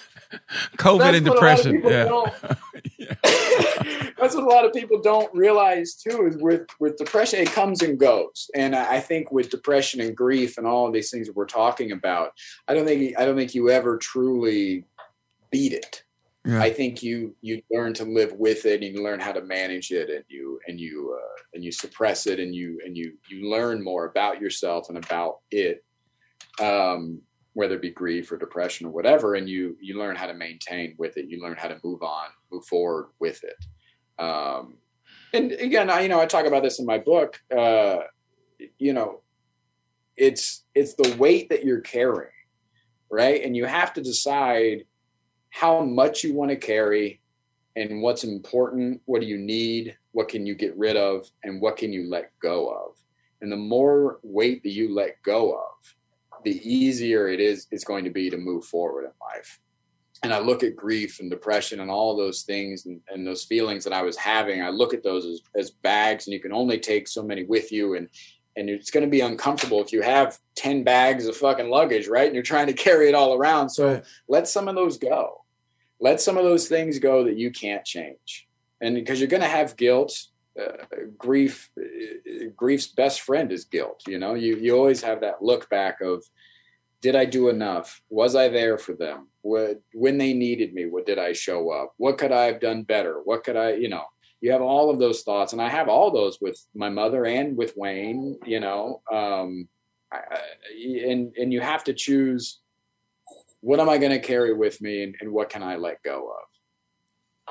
[0.76, 1.82] COVID that's and what a lot of depression.
[1.84, 2.54] Yeah.
[2.98, 3.14] yeah.
[4.18, 7.82] that's what a lot of people don't realize too is with with depression it comes
[7.82, 11.26] and goes and i I think with depression and grief and all of these things
[11.26, 12.32] that we're talking about
[12.68, 14.84] i don't think i don't think you ever truly
[15.50, 16.04] beat it
[16.44, 16.60] Yeah.
[16.62, 19.90] i think you you learn to live with it and you learn how to manage
[19.90, 23.50] it and you and you uh, and you suppress it and you and you you
[23.50, 25.84] learn more about yourself and about it
[26.60, 27.20] um
[27.54, 30.94] whether it be grief or depression or whatever and you you learn how to maintain
[30.98, 31.28] with it.
[31.28, 34.22] You learn how to move on move forward with it.
[34.22, 34.74] Um
[35.32, 37.98] and again i you know i talk about this in my book uh
[38.78, 39.20] you know
[40.16, 42.30] it's it's the weight that you're carrying
[43.14, 43.44] right?
[43.44, 44.84] And you have to decide
[45.50, 47.20] how much you want to carry
[47.76, 51.76] and what's important, what do you need, what can you get rid of, and what
[51.76, 52.96] can you let go of.
[53.40, 55.94] And the more weight that you let go of,
[56.44, 59.60] the easier it is it's going to be to move forward in life.
[60.22, 63.84] And I look at grief and depression and all those things and, and those feelings
[63.84, 64.62] that I was having.
[64.62, 67.72] I look at those as, as bags, and you can only take so many with
[67.72, 67.94] you.
[67.94, 68.08] And
[68.56, 72.26] and it's going to be uncomfortable if you have 10 bags of fucking luggage, right?
[72.26, 73.68] And you're trying to carry it all around.
[73.70, 74.04] So right.
[74.28, 75.44] let some of those go
[76.00, 78.46] let some of those things go that you can't change
[78.80, 80.26] and because you're going to have guilt
[80.60, 80.84] uh,
[81.18, 84.34] grief uh, grief's best friend is guilt you know?
[84.34, 86.24] You you always have that look back of
[87.00, 88.00] did i do enough?
[88.08, 89.28] Was i there for them?
[89.42, 91.94] What, when they needed me what did i show up?
[91.96, 93.20] What could i have done better?
[93.24, 94.04] What could i you know?
[94.40, 97.56] You have all of those thoughts and i have all those with my mother and
[97.56, 99.02] with wayne you know?
[99.12, 99.68] Um
[100.12, 100.20] I,
[101.10, 102.60] and and you have to choose
[103.64, 106.30] what am I going to carry with me and, and what can I let go
[106.30, 107.46] of?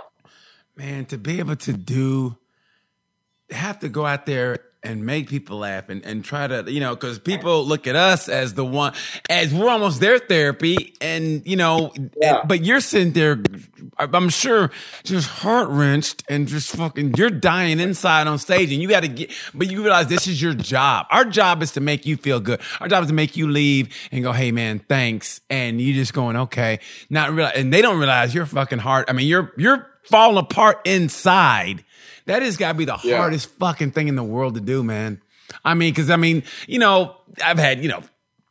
[0.75, 2.37] Man, to be able to do,
[3.49, 6.93] have to go out there and make people laugh and, and try to, you know,
[6.93, 8.93] because people look at us as the one,
[9.29, 10.93] as we're almost their therapy.
[10.99, 12.39] And, you know, yeah.
[12.39, 13.41] and, but you're sitting there,
[13.97, 14.71] I'm sure,
[15.03, 19.07] just heart wrenched and just fucking, you're dying inside on stage and you got to
[19.07, 21.05] get, but you realize this is your job.
[21.11, 22.59] Our job is to make you feel good.
[22.81, 25.39] Our job is to make you leave and go, hey man, thanks.
[25.49, 26.79] And you just going, okay,
[27.09, 29.05] not realize, and they don't realize you're fucking heart.
[29.09, 31.85] I mean, you're, you're falling apart inside
[32.25, 33.17] that has got to be the yeah.
[33.17, 35.21] hardest fucking thing in the world to do, man.
[35.63, 38.03] I mean, because I mean, you know, I've had you know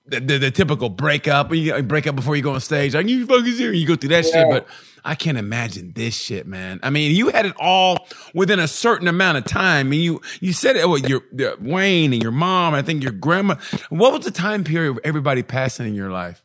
[0.07, 1.53] the, the, the typical breakup.
[1.55, 2.95] You break up before you go on stage.
[2.95, 3.81] Like you fucking serious.
[3.81, 4.33] You go through that yeah.
[4.33, 4.66] shit, but
[5.05, 6.81] I can't imagine this shit, man.
[6.83, 9.87] I mean, you had it all within a certain amount of time.
[9.87, 10.89] I mean, you you said it.
[10.89, 12.75] Well, your, your Wayne and your mom.
[12.75, 13.57] I think your grandma.
[13.91, 16.43] What was the time period of everybody passing in your life?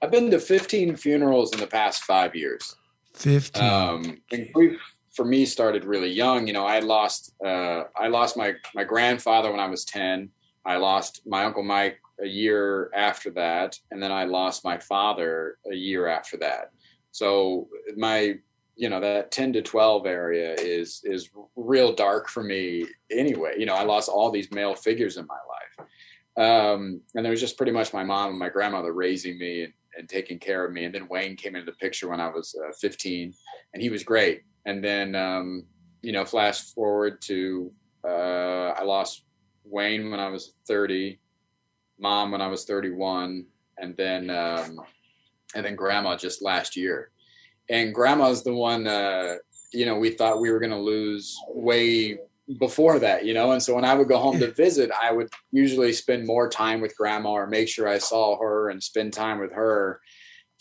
[0.00, 2.76] I've been to 15 funerals in the past five years.
[3.14, 3.62] 15.
[3.62, 4.22] Um,
[5.16, 6.46] for me started really young.
[6.46, 10.28] You know, I lost uh, I lost my my grandfather when I was ten.
[10.64, 15.58] I lost my uncle Mike a year after that, and then I lost my father
[15.70, 16.70] a year after that.
[17.12, 18.38] So my
[18.76, 23.64] you know that 10 to 12 area is is real dark for me anyway you
[23.64, 25.88] know i lost all these male figures in my life
[26.38, 29.72] um, and there was just pretty much my mom and my grandmother raising me and,
[29.96, 32.54] and taking care of me and then wayne came into the picture when i was
[32.62, 33.32] uh, 15
[33.72, 35.64] and he was great and then um,
[36.02, 37.70] you know flash forward to
[38.04, 39.24] uh, i lost
[39.64, 41.18] wayne when i was 30
[41.98, 43.46] mom when i was 31
[43.78, 44.80] and then um,
[45.54, 47.10] and then grandma just last year.
[47.68, 49.36] And grandma's the one uh,
[49.72, 52.18] you know we thought we were going to lose way
[52.60, 53.50] before that you know?
[53.50, 56.80] And so when i would go home to visit i would usually spend more time
[56.80, 60.00] with grandma or make sure i saw her and spend time with her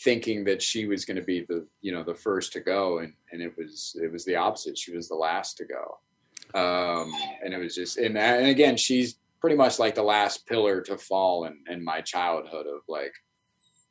[0.02, 3.14] thinking that she was going to be the you know the first to go and
[3.32, 4.78] and it was it was the opposite.
[4.78, 6.60] She was the last to go.
[6.60, 7.12] Um
[7.44, 10.98] and it was just and and again she's pretty much like the last pillar to
[10.98, 13.14] fall in in my childhood of like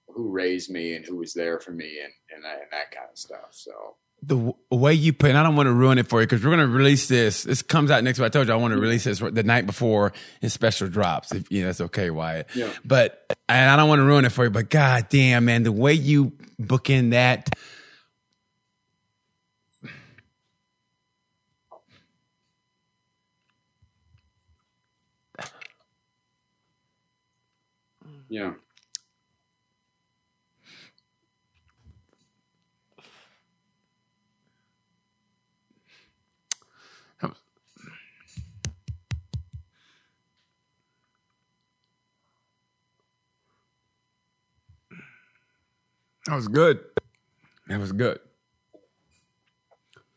[0.08, 3.08] who raised me and who was there for me and and that, and that kind
[3.10, 3.96] of stuff so
[4.26, 6.54] the way you put, and I don't want to ruin it for you because we're
[6.54, 7.42] going to release this.
[7.42, 8.26] This comes out next week.
[8.26, 11.32] I told you I want to release this the night before his special drops.
[11.32, 12.48] If you know, that's okay, Wyatt.
[12.54, 12.70] Yeah.
[12.84, 14.50] But and I don't want to ruin it for you.
[14.50, 17.50] But god damn, man, the way you book in that.
[28.28, 28.54] Yeah.
[46.26, 46.80] That was good.
[47.68, 48.18] That was good.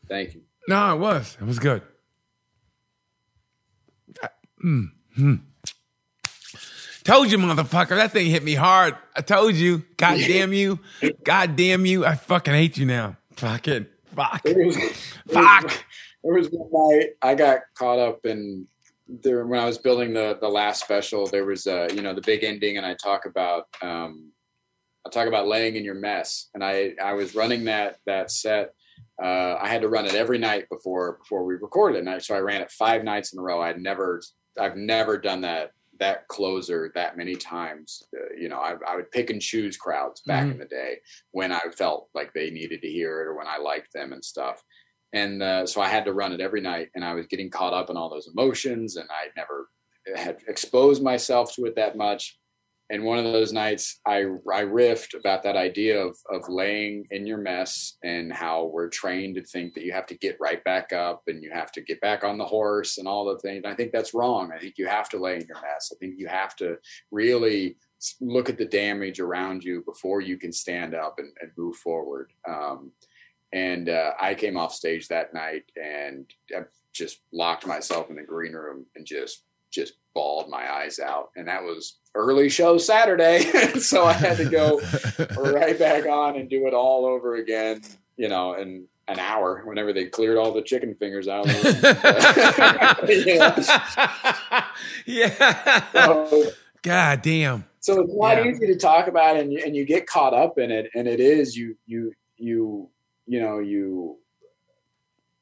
[0.08, 0.42] Thank you.
[0.68, 1.36] No, it was.
[1.40, 1.82] It was good.
[4.64, 5.34] Mm-hmm.
[7.04, 7.90] Told you, motherfucker.
[7.90, 8.96] That thing hit me hard.
[9.16, 9.84] I told you.
[9.96, 10.78] God damn you.
[11.24, 12.04] God damn you.
[12.04, 13.16] I fucking hate you now.
[13.32, 14.42] Fucking fuck.
[14.44, 14.76] It was,
[15.28, 15.84] fuck.
[16.22, 18.66] There was one night I got caught up in
[19.08, 21.26] there when I was building the the last special.
[21.26, 24.32] There was uh you know the big ending, and I talk about um
[25.06, 26.48] I talk about laying in your mess.
[26.54, 28.74] And I, I was running that, that set.
[29.22, 32.00] Uh, I had to run it every night before, before we recorded.
[32.00, 33.62] And I, so I ran it five nights in a row.
[33.62, 34.22] I'd never,
[34.58, 38.02] I've never done that, that closer that many times.
[38.14, 40.52] Uh, you know, I, I, would pick and choose crowds back mm-hmm.
[40.52, 40.98] in the day
[41.32, 44.24] when I felt like they needed to hear it or when I liked them and
[44.24, 44.62] stuff.
[45.12, 47.72] And uh, so I had to run it every night, and I was getting caught
[47.72, 49.68] up in all those emotions, and I never
[50.14, 52.38] had exposed myself to it that much
[52.90, 54.20] and one of those nights I
[54.52, 59.36] I riffed about that idea of of laying in your mess and how we're trained
[59.36, 62.00] to think that you have to get right back up and you have to get
[62.00, 63.64] back on the horse and all the things.
[63.66, 64.52] I think that's wrong.
[64.54, 65.92] I think you have to lay in your mess.
[65.92, 66.76] I think you have to
[67.10, 67.76] really
[68.20, 72.32] look at the damage around you before you can stand up and, and move forward.
[72.48, 72.92] Um,
[73.52, 76.62] and uh, I came off stage that night and I
[76.92, 81.30] just locked myself in the green room and just just bawled my eyes out.
[81.36, 83.40] And that was early show Saturday.
[83.80, 84.80] so I had to go
[85.36, 87.82] right back on and do it all over again,
[88.16, 91.46] you know, in an hour whenever they cleared all the chicken fingers out.
[95.06, 95.82] yeah.
[95.92, 96.50] So,
[96.82, 97.64] God damn.
[97.80, 98.50] So it's not yeah.
[98.50, 100.90] easy to talk about and you, and you get caught up in it.
[100.94, 102.90] And it is, you, you, you,
[103.26, 104.18] you know, you,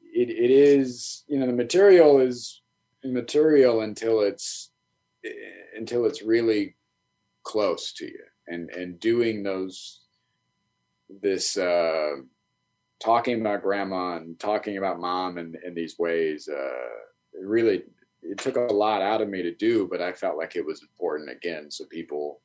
[0.03, 2.63] it, it is, you know, the material is
[3.13, 4.71] material until it's
[5.77, 6.77] until it's really
[7.43, 8.25] close to you.
[8.49, 10.01] And and doing those
[11.23, 12.13] this uh
[13.01, 17.83] talking about grandma and talking about mom in, in these ways uh it really
[18.23, 20.83] it took a lot out of me to do but i felt like it was
[20.83, 22.41] important again so people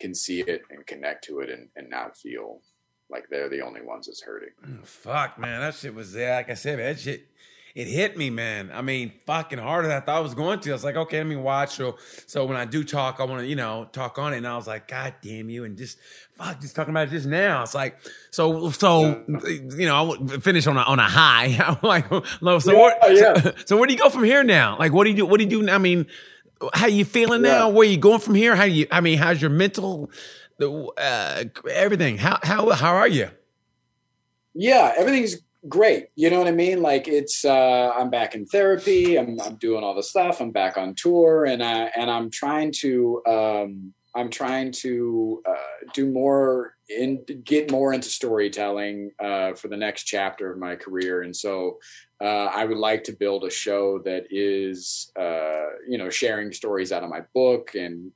[0.00, 2.60] can see it and connect to it and, and not feel
[3.08, 4.48] like they're the only ones that's hurting.
[4.66, 7.28] Mm, fuck man that shit was there like i said that shit
[7.74, 8.70] it hit me, man.
[8.72, 10.70] I mean, fucking harder than I thought I was going to.
[10.70, 11.76] I was like, okay, let me watch.
[11.76, 11.96] So,
[12.26, 14.38] so when I do talk, I want to, you know, talk on it.
[14.38, 15.64] And I was like, God damn you.
[15.64, 15.98] And just,
[16.34, 17.62] fuck, just talking about it just now.
[17.62, 17.98] It's like,
[18.30, 21.56] so, so, you know, I finish on a, on a high.
[21.64, 23.40] I'm like, so, yeah, where, yeah.
[23.40, 24.76] so, so where do you go from here now?
[24.78, 25.26] Like, what do you do?
[25.26, 25.70] What do you do?
[25.70, 26.06] I mean,
[26.74, 27.52] how you feeling yeah.
[27.52, 27.68] now?
[27.70, 28.54] Where you going from here?
[28.54, 30.10] How you, I mean, how's your mental,
[30.60, 32.18] uh, everything?
[32.18, 33.30] How, how, how are you?
[34.54, 35.36] Yeah, everything's
[35.68, 36.08] great.
[36.16, 36.82] You know what I mean?
[36.82, 39.16] Like it's uh, I'm back in therapy.
[39.18, 40.40] I'm I'm doing all the stuff.
[40.40, 45.88] I'm back on tour, and I and I'm trying to um, I'm trying to uh,
[45.94, 51.22] do more in get more into storytelling uh, for the next chapter of my career,
[51.22, 51.78] and so.
[52.20, 56.92] Uh, I would like to build a show that is, uh, you know, sharing stories
[56.92, 58.12] out of my book and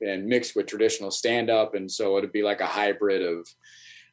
[0.00, 3.48] and mixed with traditional stand up, and so it'd be like a hybrid of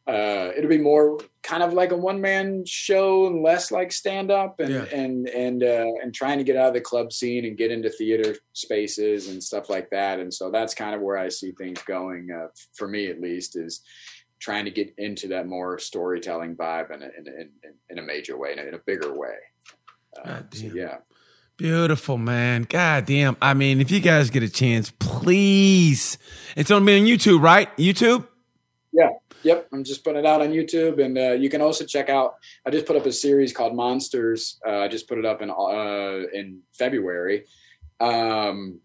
[0.08, 4.30] uh, it'll be more kind of like a one man show and less like stand
[4.30, 4.84] up and, yeah.
[4.92, 7.90] and, and, uh, and trying to get out of the club scene and get into
[7.90, 10.20] theater spaces and stuff like that.
[10.20, 13.56] And so that's kind of where I see things going, uh, for me at least
[13.56, 13.82] is
[14.40, 17.50] trying to get into that more storytelling vibe in a, in, in,
[17.90, 19.38] in a major way, in a, in a bigger way.
[20.24, 20.98] Uh, so, yeah.
[21.58, 22.64] Beautiful, man.
[22.64, 23.38] God damn.
[23.42, 26.18] I mean, if you guys get a chance, please.
[26.56, 27.76] It's on me on YouTube, right?
[27.78, 28.28] YouTube?
[28.92, 29.10] Yeah.
[29.46, 32.34] Yep, I'm just putting it out on YouTube, and uh, you can also check out.
[32.66, 34.60] I just put up a series called Monsters.
[34.68, 37.46] Uh, I just put it up in uh, in February,
[38.00, 38.80] um,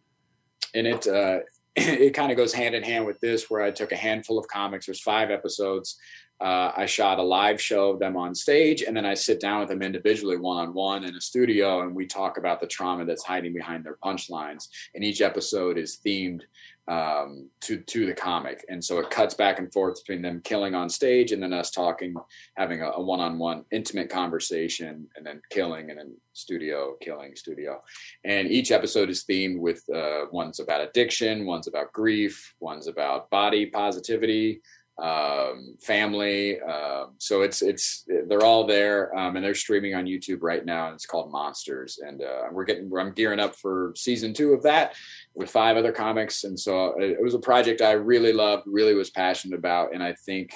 [0.74, 1.38] and it uh,
[1.76, 4.48] it kind of goes hand in hand with this, where I took a handful of
[4.48, 4.84] comics.
[4.84, 5.98] There's five episodes.
[6.42, 9.60] Uh, I shot a live show of them on stage, and then I sit down
[9.60, 13.06] with them individually, one on one, in a studio, and we talk about the trauma
[13.06, 14.68] that's hiding behind their punchlines.
[14.94, 16.42] And each episode is themed
[16.88, 20.74] um, to to the comic, and so it cuts back and forth between them killing
[20.74, 22.14] on stage and then us talking,
[22.56, 27.80] having a, one on one intimate conversation, and then killing and then studio killing studio,
[28.24, 33.30] and each episode is themed with uh, one's about addiction, one's about grief, one's about
[33.30, 34.60] body positivity,
[35.00, 36.60] um, family.
[36.60, 40.86] Um, so it's it's they're all there, um, and they're streaming on YouTube right now,
[40.86, 41.98] and it's called Monsters.
[42.06, 44.94] And uh, we're getting I'm gearing up for season two of that
[45.34, 49.10] with five other comics, and so it, was a project I really loved, really was
[49.10, 50.52] passionate about, and I think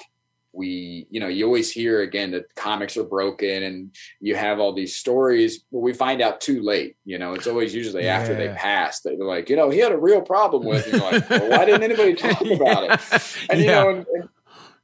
[0.55, 4.73] we you know you always hear again that comics are broken and you have all
[4.73, 8.15] these stories but we find out too late you know it's always usually yeah.
[8.15, 11.29] after they pass that they're like you know he had a real problem with like
[11.29, 13.65] well, why didn't anybody talk about it and yeah.
[13.65, 14.29] you know and, and,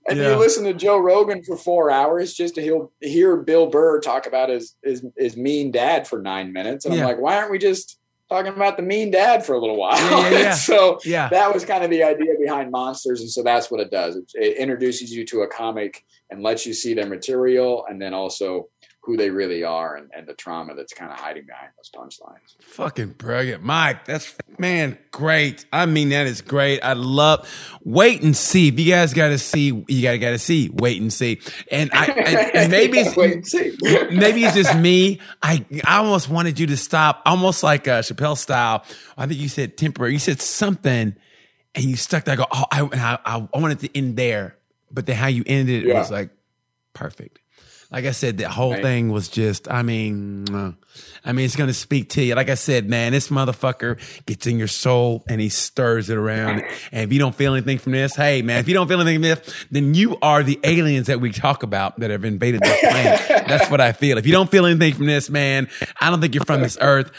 [0.08, 0.32] and yeah.
[0.32, 4.26] you listen to Joe Rogan for four hours just to hear, hear Bill Burr talk
[4.26, 6.86] about his, his, his mean dad for nine minutes.
[6.86, 7.02] And yeah.
[7.02, 8.00] I'm like, why aren't we just
[8.32, 9.98] talking about the mean dad for a little while?
[10.32, 11.28] Yeah, so yeah.
[11.30, 13.22] that was kind of the idea behind Monsters.
[13.22, 14.16] And so that's what it does.
[14.16, 18.14] It, it introduces you to a comic and lets you see their material and then
[18.14, 18.70] also
[19.04, 22.56] who they really are and, and the trauma that's kind of hiding behind those punchlines.
[22.64, 24.06] Fucking brilliant, Mike.
[24.06, 25.66] That's man, great.
[25.74, 26.82] I mean, that is great.
[26.82, 27.50] I love.
[27.84, 28.68] Wait and see.
[28.68, 30.70] If you guys got to see, you got to got to see.
[30.70, 31.42] Wait and see.
[31.72, 32.06] And I
[32.54, 33.76] and, maybe it's wait and see.
[33.82, 35.20] maybe it's just me.
[35.42, 38.86] I I almost wanted you to stop, almost like uh, Chappelle style.
[39.18, 40.14] I think you said temporary.
[40.14, 41.16] You said something,
[41.74, 42.34] and you stuck there.
[42.34, 44.58] I go, oh, I I, I wanted to end there,
[44.92, 45.98] but then how you ended it yeah.
[45.98, 46.30] was like
[46.94, 47.41] perfect.
[47.92, 48.82] Like I said, the whole Right.
[48.82, 50.46] thing was just, I mean.
[51.24, 52.34] I mean, it's going to speak to you.
[52.36, 56.64] Like I said, man, this motherfucker gets in your soul and he stirs it around.
[56.92, 59.18] And if you don't feel anything from this, hey, man, if you don't feel anything
[59.18, 62.80] from this, then you are the aliens that we talk about that have invaded this
[62.80, 63.22] planet.
[63.48, 64.18] That's what I feel.
[64.18, 65.70] If you don't feel anything from this, man,
[66.00, 67.12] I don't think you're from this earth.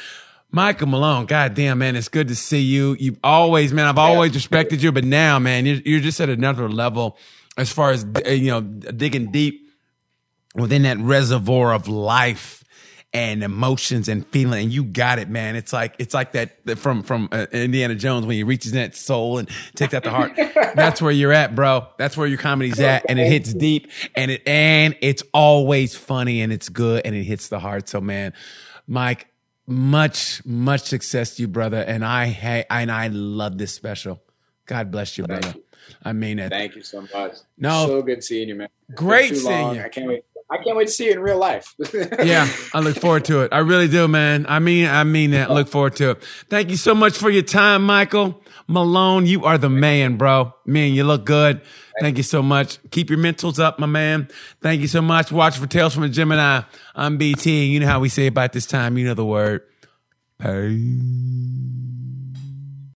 [0.51, 2.97] Michael Malone, goddamn man, it's good to see you.
[2.99, 6.69] You've always, man, I've always respected you, but now, man, you're, you're just at another
[6.69, 7.17] level
[7.57, 9.62] as far as you know, digging deep
[10.55, 12.63] within that reservoir of life
[13.15, 17.03] and emotions and feeling and you got it man it's like it's like that from
[17.03, 20.33] from uh, indiana jones when he reaches in that soul and takes out the heart
[20.75, 24.31] that's where you're at bro that's where your comedy's at and it hits deep and
[24.31, 28.33] it and it's always funny and it's good and it hits the heart so man
[28.87, 29.27] mike
[29.67, 34.23] much much success to you brother and i hey and i love this special
[34.65, 35.55] god bless you brother
[36.03, 37.35] i mean it Thank you so much.
[37.59, 37.87] No.
[37.87, 38.69] so good seeing you, man.
[38.95, 39.77] Great seeing long.
[39.77, 39.83] you.
[39.83, 40.25] I can't wait.
[40.53, 41.75] I can't wait to see you in real life.
[42.23, 43.55] yeah, I look forward to it.
[43.55, 44.45] I really do, man.
[44.47, 45.51] I mean, I mean that.
[45.51, 46.23] Look forward to it.
[46.51, 49.25] Thank you so much for your time, Michael Malone.
[49.25, 50.55] You are the man, bro.
[50.67, 51.63] Man, you look good.
[52.01, 52.79] Thank you so much.
[52.91, 54.29] Keep your mentals up, my man.
[54.61, 55.33] Thank you so much.
[55.33, 56.63] Watch for Tales from a Gemini.
[56.95, 57.65] I'm BT.
[57.67, 58.99] You know how we say about this time.
[58.99, 59.63] You know the word.
[60.39, 61.72] Peace.